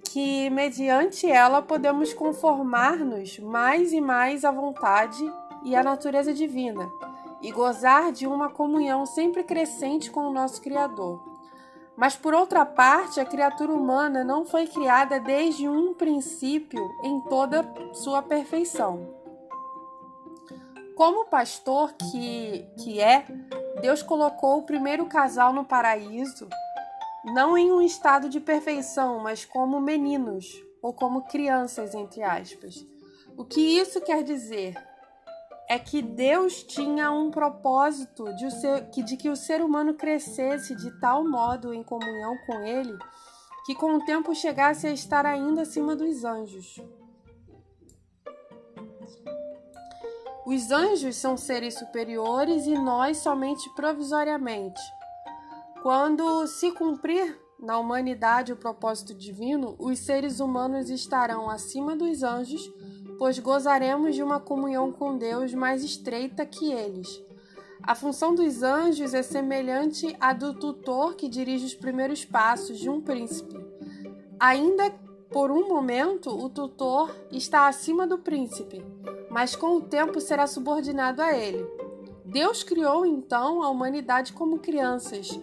que, 0.10 0.50
mediante 0.50 1.30
ela, 1.30 1.62
podemos 1.62 2.14
conformar-nos 2.14 3.38
mais 3.40 3.92
e 3.92 4.00
mais 4.00 4.46
à 4.46 4.52
vontade 4.52 5.22
e 5.62 5.76
à 5.76 5.84
natureza 5.84 6.34
divina 6.34 6.90
e 7.42 7.52
gozar 7.52 8.14
de 8.14 8.26
uma 8.26 8.48
comunhão 8.48 9.06
sempre 9.06 9.44
crescente 9.44 10.10
com 10.10 10.22
o 10.22 10.32
nosso 10.32 10.62
Criador. 10.62 11.22
Mas, 11.98 12.16
por 12.16 12.34
outra 12.34 12.66
parte, 12.66 13.20
a 13.20 13.26
criatura 13.26 13.74
humana 13.74 14.24
não 14.24 14.46
foi 14.46 14.68
criada 14.68 15.20
desde 15.20 15.68
um 15.68 15.94
princípio 15.94 16.80
em 17.04 17.20
toda 17.28 17.70
sua 17.92 18.22
perfeição. 18.22 19.14
Como 20.96 21.26
pastor 21.26 21.92
que, 21.92 22.66
que 22.82 23.02
é, 23.02 23.26
Deus 23.82 24.02
colocou 24.02 24.60
o 24.60 24.66
primeiro 24.66 25.06
casal 25.08 25.52
no 25.52 25.66
paraíso, 25.66 26.48
não 27.26 27.58
em 27.58 27.72
um 27.72 27.82
estado 27.82 28.30
de 28.30 28.40
perfeição, 28.40 29.20
mas 29.20 29.44
como 29.44 29.82
meninos, 29.82 30.64
ou 30.82 30.94
como 30.94 31.24
crianças, 31.24 31.94
entre 31.94 32.24
aspas. 32.24 32.86
O 33.38 33.44
que 33.44 33.60
isso 33.60 34.00
quer 34.02 34.24
dizer? 34.24 34.76
é 35.68 35.80
que 35.80 36.02
Deus 36.02 36.64
tinha 36.64 37.12
um 37.12 37.32
propósito 37.32 38.32
de, 38.36 38.52
ser, 38.52 38.82
de 38.82 39.18
que 39.18 39.30
o 39.30 39.36
ser 39.36 39.62
humano 39.62 39.96
crescesse 39.96 40.76
de 40.76 40.92
tal 41.00 41.28
modo 41.28 41.74
em 41.74 41.84
comunhão 41.84 42.38
com 42.46 42.60
Ele 42.64 42.96
que 43.66 43.74
com 43.74 43.96
o 43.96 44.06
tempo 44.06 44.36
chegasse 44.36 44.86
a 44.86 44.92
estar 44.92 45.26
ainda 45.26 45.64
acima 45.64 45.96
dos 45.96 46.24
anjos. 46.24 46.80
Os 50.46 50.70
anjos 50.70 51.16
são 51.16 51.36
seres 51.36 51.74
superiores 51.74 52.68
e 52.68 52.78
nós 52.78 53.18
somente 53.18 53.68
provisoriamente. 53.74 54.80
Quando 55.86 56.48
se 56.48 56.72
cumprir 56.72 57.40
na 57.60 57.78
humanidade 57.78 58.52
o 58.52 58.58
propósito 58.58 59.14
divino, 59.14 59.76
os 59.78 60.00
seres 60.00 60.40
humanos 60.40 60.90
estarão 60.90 61.48
acima 61.48 61.96
dos 61.96 62.24
anjos 62.24 62.74
pois 63.20 63.38
gozaremos 63.38 64.16
de 64.16 64.24
uma 64.24 64.40
comunhão 64.40 64.92
com 64.92 65.16
Deus 65.16 65.54
mais 65.54 65.84
estreita 65.84 66.44
que 66.44 66.72
eles. 66.72 67.24
A 67.84 67.94
função 67.94 68.34
dos 68.34 68.64
anjos 68.64 69.14
é 69.14 69.22
semelhante 69.22 70.18
à 70.20 70.34
do 70.34 70.56
tutor 70.56 71.14
que 71.16 71.30
dirige 71.30 71.68
os 71.68 71.76
primeiros 71.76 72.26
passos 72.26 72.80
de 72.80 72.90
um 72.90 73.00
príncipe. 73.00 73.56
Ainda 74.40 74.90
por 75.30 75.52
um 75.52 75.70
momento, 75.70 76.32
o 76.32 76.50
tutor 76.50 77.16
está 77.32 77.68
acima 77.68 78.08
do 78.08 78.18
príncipe, 78.18 78.84
mas 79.30 79.56
com 79.56 79.78
o 79.78 79.82
tempo 79.82 80.20
será 80.20 80.48
subordinado 80.48 81.22
a 81.22 81.32
ele. 81.32 81.64
Deus 82.26 82.64
criou 82.64 83.06
então 83.06 83.62
a 83.62 83.70
humanidade 83.70 84.34
como 84.34 84.58
crianças, 84.58 85.40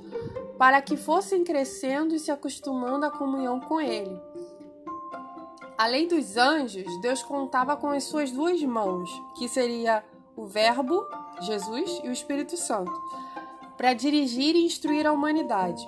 para 0.62 0.80
que 0.80 0.96
fossem 0.96 1.42
crescendo 1.42 2.14
e 2.14 2.20
se 2.20 2.30
acostumando 2.30 3.04
à 3.04 3.10
comunhão 3.10 3.58
com 3.58 3.80
ele. 3.80 4.16
Além 5.76 6.06
dos 6.06 6.36
anjos, 6.36 6.86
Deus 7.00 7.20
contava 7.20 7.76
com 7.76 7.88
as 7.88 8.04
suas 8.04 8.30
duas 8.30 8.62
mãos, 8.62 9.10
que 9.36 9.48
seria 9.48 10.04
o 10.36 10.46
Verbo, 10.46 11.04
Jesus, 11.40 12.00
e 12.04 12.08
o 12.08 12.12
Espírito 12.12 12.56
Santo, 12.56 12.92
para 13.76 13.92
dirigir 13.92 14.54
e 14.54 14.64
instruir 14.64 15.04
a 15.04 15.10
humanidade. 15.10 15.84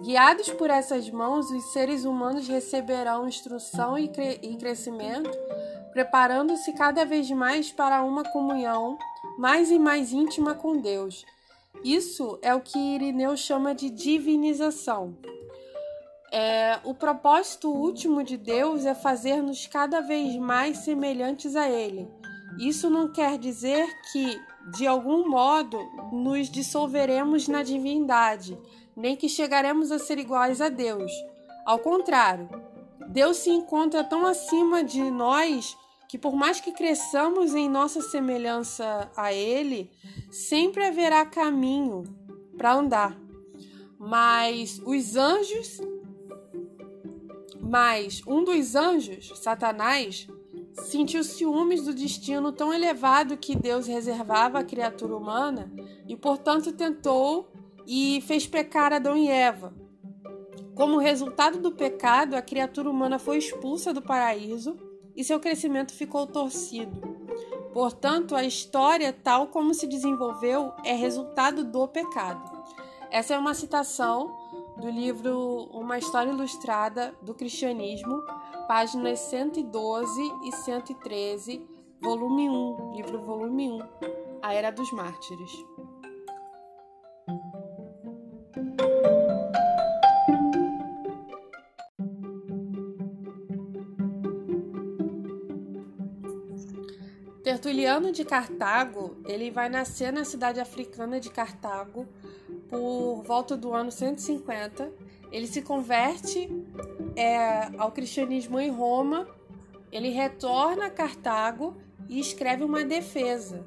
Guiados 0.00 0.48
por 0.48 0.70
essas 0.70 1.10
mãos, 1.10 1.50
os 1.50 1.64
seres 1.74 2.06
humanos 2.06 2.48
receberão 2.48 3.28
instrução 3.28 3.98
e, 3.98 4.08
cre 4.08 4.40
e 4.42 4.56
crescimento, 4.56 5.38
preparando-se 5.92 6.72
cada 6.72 7.04
vez 7.04 7.30
mais 7.30 7.70
para 7.70 8.02
uma 8.02 8.24
comunhão 8.24 8.96
mais 9.36 9.70
e 9.70 9.78
mais 9.78 10.14
íntima 10.14 10.54
com 10.54 10.78
Deus. 10.78 11.26
Isso 11.84 12.38
é 12.42 12.54
o 12.54 12.60
que 12.60 12.78
Irineu 12.78 13.36
chama 13.36 13.74
de 13.74 13.90
divinização. 13.90 15.16
É, 16.32 16.80
o 16.82 16.94
propósito 16.94 17.70
último 17.70 18.24
de 18.24 18.36
Deus 18.36 18.86
é 18.86 18.94
fazer-nos 18.94 19.66
cada 19.66 20.00
vez 20.00 20.34
mais 20.36 20.78
semelhantes 20.78 21.54
a 21.54 21.68
Ele. 21.68 22.08
Isso 22.58 22.88
não 22.88 23.12
quer 23.12 23.38
dizer 23.38 23.86
que, 24.10 24.40
de 24.76 24.86
algum 24.86 25.28
modo, 25.28 25.78
nos 26.10 26.48
dissolveremos 26.48 27.46
na 27.46 27.62
divindade 27.62 28.58
nem 28.96 29.16
que 29.16 29.28
chegaremos 29.28 29.90
a 29.90 29.98
ser 29.98 30.18
iguais 30.18 30.60
a 30.60 30.68
Deus. 30.68 31.10
Ao 31.66 31.78
contrário, 31.78 32.48
Deus 33.08 33.38
se 33.38 33.50
encontra 33.50 34.04
tão 34.04 34.26
acima 34.26 34.84
de 34.84 35.10
nós 35.10 35.76
que, 36.14 36.18
por 36.18 36.36
mais 36.36 36.60
que 36.60 36.70
cresçamos 36.70 37.56
em 37.56 37.68
nossa 37.68 38.00
semelhança 38.00 39.10
a 39.16 39.32
Ele, 39.32 39.90
sempre 40.30 40.84
haverá 40.84 41.26
caminho 41.26 42.04
para 42.56 42.72
andar. 42.72 43.18
Mas 43.98 44.80
os 44.86 45.16
anjos, 45.16 45.80
mas 47.60 48.22
um 48.28 48.44
dos 48.44 48.76
anjos, 48.76 49.32
Satanás, 49.40 50.28
sentiu 50.84 51.24
ciúmes 51.24 51.82
do 51.82 51.92
destino 51.92 52.52
tão 52.52 52.72
elevado 52.72 53.36
que 53.36 53.56
Deus 53.56 53.88
reservava 53.88 54.60
à 54.60 54.64
criatura 54.64 55.16
humana 55.16 55.72
e, 56.06 56.14
portanto, 56.14 56.70
tentou 56.70 57.50
e 57.88 58.22
fez 58.24 58.46
pecar 58.46 58.92
Adão 58.92 59.16
e 59.16 59.28
Eva. 59.28 59.74
Como 60.76 60.96
resultado 60.98 61.58
do 61.58 61.72
pecado, 61.72 62.34
a 62.34 62.42
criatura 62.42 62.88
humana 62.88 63.18
foi 63.18 63.38
expulsa 63.38 63.92
do 63.92 64.00
paraíso 64.00 64.93
e 65.16 65.24
seu 65.24 65.38
crescimento 65.40 65.92
ficou 65.92 66.26
torcido. 66.26 67.00
Portanto, 67.72 68.36
a 68.36 68.44
história, 68.44 69.12
tal 69.12 69.48
como 69.48 69.74
se 69.74 69.86
desenvolveu, 69.86 70.72
é 70.84 70.92
resultado 70.92 71.64
do 71.64 71.86
pecado. 71.88 72.64
Essa 73.10 73.34
é 73.34 73.38
uma 73.38 73.54
citação 73.54 74.36
do 74.76 74.88
livro 74.88 75.68
Uma 75.72 75.98
História 75.98 76.30
Ilustrada 76.30 77.14
do 77.22 77.34
Cristianismo, 77.34 78.22
páginas 78.66 79.20
112 79.20 80.20
e 80.44 80.52
113, 80.52 81.64
volume 82.00 82.48
1, 82.48 82.92
livro 82.94 83.20
volume 83.20 83.70
1, 83.70 83.78
A 84.42 84.52
Era 84.52 84.70
dos 84.70 84.90
Mártires. 84.92 85.52
Tertuliano 97.64 98.12
de 98.12 98.26
Cartago, 98.26 99.16
ele 99.24 99.50
vai 99.50 99.70
nascer 99.70 100.12
na 100.12 100.22
cidade 100.22 100.60
africana 100.60 101.18
de 101.18 101.30
Cartago 101.30 102.06
por 102.68 103.22
volta 103.22 103.56
do 103.56 103.72
ano 103.72 103.90
150. 103.90 104.92
Ele 105.32 105.46
se 105.46 105.62
converte 105.62 106.46
é, 107.16 107.70
ao 107.78 107.90
cristianismo 107.90 108.60
em 108.60 108.70
Roma, 108.70 109.26
ele 109.90 110.10
retorna 110.10 110.88
a 110.88 110.90
Cartago 110.90 111.74
e 112.06 112.20
escreve 112.20 112.64
uma 112.64 112.84
defesa. 112.84 113.64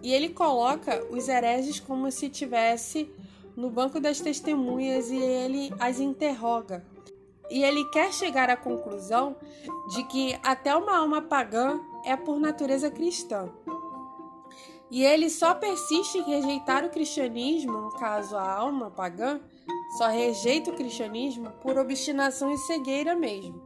E 0.00 0.14
ele 0.14 0.28
coloca 0.28 1.04
os 1.10 1.28
hereges 1.28 1.80
como 1.80 2.12
se 2.12 2.28
tivesse 2.28 3.10
no 3.56 3.68
banco 3.68 3.98
das 3.98 4.20
testemunhas 4.20 5.10
e 5.10 5.16
ele 5.16 5.74
as 5.80 5.98
interroga. 5.98 6.84
E 7.50 7.64
ele 7.64 7.84
quer 7.86 8.12
chegar 8.12 8.48
à 8.48 8.56
conclusão 8.56 9.34
de 9.92 10.04
que 10.04 10.38
até 10.40 10.72
uma 10.76 10.96
alma 10.96 11.20
pagã 11.20 11.80
é 12.04 12.16
por 12.16 12.38
natureza 12.38 12.90
cristã. 12.90 13.50
E 14.90 15.02
ele 15.02 15.28
só 15.28 15.54
persiste 15.54 16.18
em 16.18 16.22
rejeitar 16.22 16.84
o 16.84 16.90
cristianismo, 16.90 17.72
no 17.72 17.90
caso 17.92 18.36
a 18.36 18.48
alma 18.48 18.90
pagã, 18.90 19.40
só 19.98 20.08
rejeita 20.08 20.70
o 20.70 20.76
cristianismo 20.76 21.50
por 21.62 21.78
obstinação 21.78 22.52
e 22.52 22.58
cegueira 22.58 23.14
mesmo. 23.14 23.64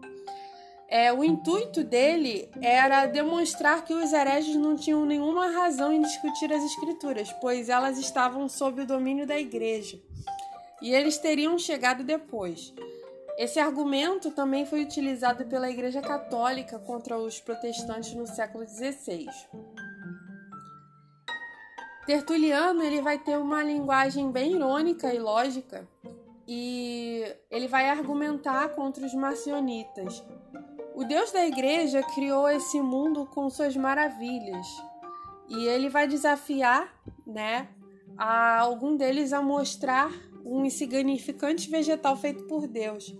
É, 0.90 1.12
o 1.12 1.22
intuito 1.22 1.84
dele 1.84 2.48
era 2.62 3.04
demonstrar 3.04 3.84
que 3.84 3.92
os 3.92 4.10
hereges 4.10 4.56
não 4.56 4.74
tinham 4.74 5.04
nenhuma 5.04 5.50
razão 5.50 5.92
em 5.92 6.00
discutir 6.00 6.50
as 6.50 6.64
escrituras, 6.64 7.30
pois 7.42 7.68
elas 7.68 7.98
estavam 7.98 8.48
sob 8.48 8.80
o 8.80 8.86
domínio 8.86 9.26
da 9.26 9.38
igreja. 9.38 10.00
E 10.80 10.94
eles 10.94 11.18
teriam 11.18 11.58
chegado 11.58 12.02
depois. 12.02 12.72
Esse 13.38 13.60
argumento 13.60 14.32
também 14.32 14.66
foi 14.66 14.82
utilizado 14.82 15.46
pela 15.46 15.70
Igreja 15.70 16.02
Católica 16.02 16.76
contra 16.76 17.16
os 17.16 17.40
protestantes 17.40 18.12
no 18.12 18.26
século 18.26 18.66
XVI. 18.66 19.28
Tertuliano 22.04 22.82
ele 22.82 23.00
vai 23.00 23.16
ter 23.16 23.38
uma 23.38 23.62
linguagem 23.62 24.32
bem 24.32 24.54
irônica 24.54 25.14
e 25.14 25.20
lógica 25.20 25.86
e 26.48 27.22
ele 27.48 27.68
vai 27.68 27.88
argumentar 27.88 28.70
contra 28.70 29.06
os 29.06 29.14
marcionitas. 29.14 30.20
O 30.96 31.04
Deus 31.04 31.30
da 31.30 31.46
Igreja 31.46 32.02
criou 32.02 32.48
esse 32.48 32.80
mundo 32.80 33.24
com 33.24 33.48
suas 33.48 33.76
maravilhas 33.76 34.66
e 35.48 35.64
ele 35.64 35.88
vai 35.88 36.08
desafiar, 36.08 36.92
né, 37.24 37.68
a 38.16 38.58
algum 38.58 38.96
deles 38.96 39.32
a 39.32 39.40
mostrar 39.40 40.10
um 40.48 40.64
insignificante 40.64 41.70
vegetal 41.70 42.16
feito 42.16 42.44
por 42.44 42.66
Deus. 42.66 43.14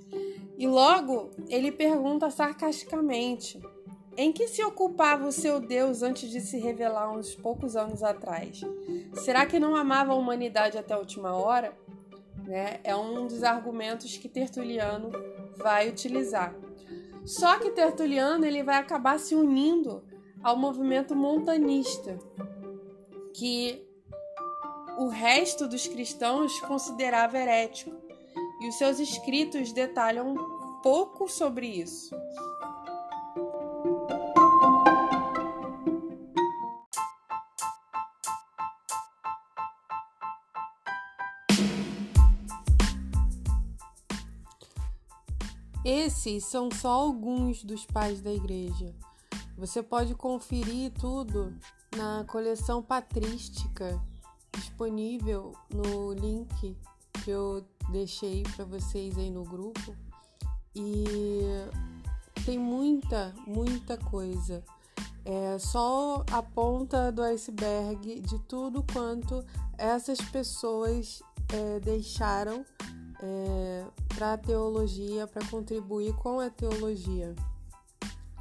E 0.57 0.66
logo 0.66 1.31
ele 1.49 1.70
pergunta 1.70 2.31
sarcasticamente: 2.31 3.61
em 4.16 4.33
que 4.33 4.49
se 4.49 4.64
ocupava 4.64 5.29
o 5.29 5.33
seu 5.33 5.61
Deus 5.61 6.03
antes 6.03 6.31
de 6.31 6.41
se 6.41 6.59
revelar 6.59 7.12
uns 7.12 7.35
poucos 7.35 7.76
anos 7.76 8.03
atrás? 8.03 8.62
Será 9.12 9.47
que 9.47 9.61
não 9.61 9.76
amava 9.76 10.12
a 10.12 10.16
humanidade 10.16 10.79
até 10.79 10.95
a 10.95 10.99
última 10.99 11.37
hora? 11.37 11.76
Né? 12.45 12.81
É 12.83 12.97
um 12.97 13.26
dos 13.26 13.43
argumentos 13.45 14.16
que 14.16 14.29
Tertuliano 14.29 15.12
vai 15.57 15.89
utilizar. 15.89 16.55
Só 17.24 17.59
que 17.59 17.70
Tertuliano 17.70 18.47
ele 18.47 18.62
vai 18.62 18.76
acabar 18.76 19.18
se 19.18 19.35
unindo 19.35 20.03
ao 20.43 20.57
movimento 20.57 21.14
montanista, 21.14 22.18
que 23.35 23.88
o 24.99 25.07
resto 25.07 25.68
dos 25.68 25.86
cristãos 25.86 26.59
considerava 26.62 27.38
herético, 27.38 27.96
e 28.61 28.68
os 28.68 28.74
seus 28.74 28.99
escritos 28.99 29.72
detalham 29.72 30.34
pouco 30.82 31.28
sobre 31.28 31.68
isso. 31.68 32.11
Esses 45.84 46.44
são 46.44 46.68
só 46.72 46.90
alguns 46.90 47.62
dos 47.62 47.86
pais 47.86 48.20
da 48.20 48.32
igreja. 48.32 48.92
Você 49.57 49.80
pode 49.80 50.14
conferir 50.16 50.92
tudo 50.92 51.57
na 51.96 52.24
coleção 52.24 52.82
patrística 52.82 53.99
disponível 54.79 55.57
no 55.74 56.12
link 56.12 56.76
que 57.24 57.31
eu 57.31 57.64
deixei 57.91 58.45
para 58.55 58.64
vocês 58.64 59.18
aí 59.18 59.29
no 59.29 59.43
grupo 59.43 59.93
e 60.72 61.43
tem 62.47 62.57
muita, 62.57 63.35
muita 63.45 63.99
coisa. 63.99 64.62
É 65.24 65.59
só 65.59 66.24
a 66.31 66.41
ponta 66.41 67.11
do 67.11 67.22
iceberg 67.22 68.20
de 68.20 68.39
tudo 68.45 68.85
quanto 68.93 69.45
essas 69.76 70.20
pessoas 70.20 71.20
é, 71.53 71.81
deixaram 71.81 72.64
é, 73.20 73.85
para 74.14 74.35
a 74.35 74.39
teologia, 74.39 75.26
para 75.26 75.45
contribuir 75.49 76.14
com 76.14 76.39
a 76.39 76.49
teologia. 76.49 77.35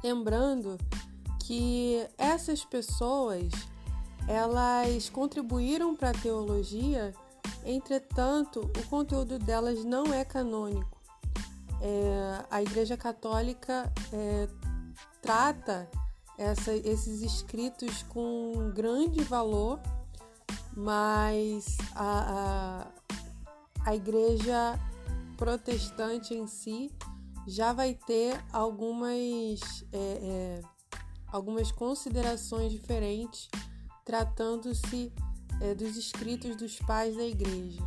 Lembrando 0.04 0.78
que 1.40 2.06
essas 2.16 2.64
pessoas 2.64 3.50
elas 4.28 5.08
contribuíram 5.08 5.96
para 5.96 6.10
a 6.10 6.12
teologia, 6.14 7.14
entretanto, 7.64 8.60
o 8.60 8.86
conteúdo 8.88 9.38
delas 9.38 9.82
não 9.84 10.12
é 10.12 10.22
canônico. 10.22 10.98
É, 11.80 12.44
a 12.50 12.60
Igreja 12.60 12.94
Católica 12.96 13.90
é, 14.12 14.48
trata 15.22 15.88
essa, 16.36 16.72
esses 16.74 17.22
escritos 17.22 18.02
com 18.02 18.70
grande 18.74 19.24
valor, 19.24 19.80
mas 20.76 21.78
a, 21.94 22.86
a, 23.84 23.90
a 23.90 23.96
Igreja 23.96 24.78
protestante 25.38 26.34
em 26.34 26.46
si 26.46 26.92
já 27.46 27.72
vai 27.72 27.94
ter 27.94 28.38
algumas, 28.52 29.86
é, 29.90 30.60
é 30.60 30.60
algumas 31.28 31.72
considerações 31.72 32.70
diferentes 32.72 33.48
tratando-se 34.08 35.12
é, 35.60 35.74
dos 35.74 35.94
escritos 35.94 36.56
dos 36.56 36.78
pais 36.78 37.14
da 37.14 37.24
igreja. 37.24 37.82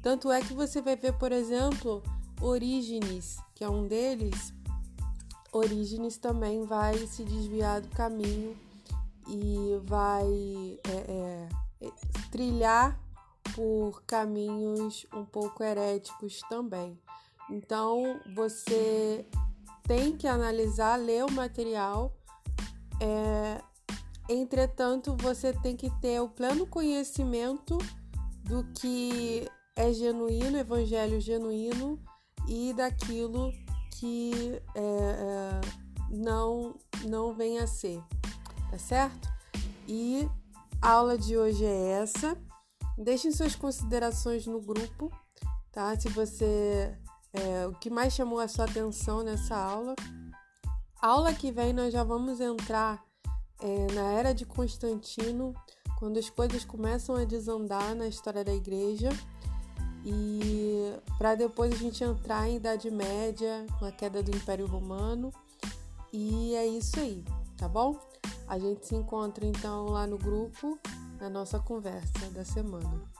Tanto 0.00 0.30
é 0.30 0.40
que 0.40 0.54
você 0.54 0.80
vai 0.80 0.94
ver, 0.94 1.14
por 1.14 1.32
exemplo, 1.32 2.00
Orígenes, 2.40 3.38
que 3.56 3.64
é 3.64 3.68
um 3.68 3.88
deles. 3.88 4.54
Orígenes 5.52 6.16
também 6.16 6.64
vai 6.64 6.96
se 7.08 7.24
desviar 7.24 7.80
do 7.80 7.88
caminho 7.88 8.56
e 9.26 9.80
vai 9.82 10.78
é, 10.84 11.48
é, 11.80 11.90
trilhar 12.30 12.96
por 13.52 14.00
caminhos 14.06 15.04
um 15.12 15.24
pouco 15.24 15.64
heréticos 15.64 16.40
também. 16.48 16.96
Então 17.50 18.20
você 18.32 19.26
tem 19.82 20.16
que 20.16 20.28
analisar, 20.28 20.94
ler 20.94 21.24
o 21.24 21.32
material. 21.32 22.12
É, 23.00 23.60
entretanto, 24.28 25.16
você 25.20 25.52
tem 25.52 25.76
que 25.76 25.90
ter 26.00 26.20
o 26.20 26.28
pleno 26.28 26.66
conhecimento 26.66 27.78
do 28.44 28.64
que 28.74 29.48
é 29.76 29.92
genuíno, 29.92 30.56
evangelho 30.56 31.20
genuíno, 31.20 31.98
e 32.46 32.72
daquilo 32.74 33.52
que 33.98 34.60
é, 34.74 34.80
é, 34.80 35.60
não, 36.10 36.74
não 37.06 37.34
vem 37.34 37.58
a 37.58 37.66
ser, 37.66 38.02
tá 38.70 38.78
certo? 38.78 39.28
E 39.88 40.28
a 40.80 40.90
aula 40.90 41.16
de 41.16 41.36
hoje 41.36 41.64
é 41.64 41.90
essa. 42.02 42.36
Deixem 42.96 43.32
suas 43.32 43.56
considerações 43.56 44.46
no 44.46 44.60
grupo, 44.60 45.10
tá? 45.72 45.98
Se 45.98 46.08
você. 46.08 46.96
É, 47.32 47.66
o 47.66 47.72
que 47.72 47.90
mais 47.90 48.12
chamou 48.12 48.38
a 48.38 48.46
sua 48.46 48.64
atenção 48.64 49.22
nessa 49.22 49.56
aula. 49.56 49.94
Aula 51.02 51.34
que 51.34 51.50
vem 51.50 51.72
nós 51.72 51.92
já 51.92 52.04
vamos 52.04 52.40
entrar 52.40 53.04
é, 53.60 53.92
na 53.92 54.12
era 54.12 54.32
de 54.32 54.44
Constantino, 54.44 55.54
quando 55.98 56.18
as 56.18 56.28
coisas 56.28 56.64
começam 56.64 57.16
a 57.16 57.24
desandar 57.24 57.94
na 57.94 58.06
história 58.06 58.44
da 58.44 58.54
igreja 58.54 59.10
e 60.04 60.92
para 61.16 61.34
depois 61.34 61.72
a 61.72 61.76
gente 61.76 62.04
entrar 62.04 62.48
em 62.48 62.56
Idade 62.56 62.90
Média, 62.90 63.66
com 63.78 63.86
a 63.86 63.92
queda 63.92 64.22
do 64.22 64.36
Império 64.36 64.66
Romano. 64.66 65.32
E 66.12 66.54
é 66.54 66.66
isso 66.66 67.00
aí, 67.00 67.24
tá 67.56 67.66
bom? 67.66 67.98
A 68.46 68.58
gente 68.58 68.86
se 68.86 68.94
encontra 68.94 69.46
então 69.46 69.86
lá 69.86 70.06
no 70.06 70.18
grupo, 70.18 70.78
na 71.18 71.30
nossa 71.30 71.58
conversa 71.58 72.30
da 72.30 72.44
semana. 72.44 73.13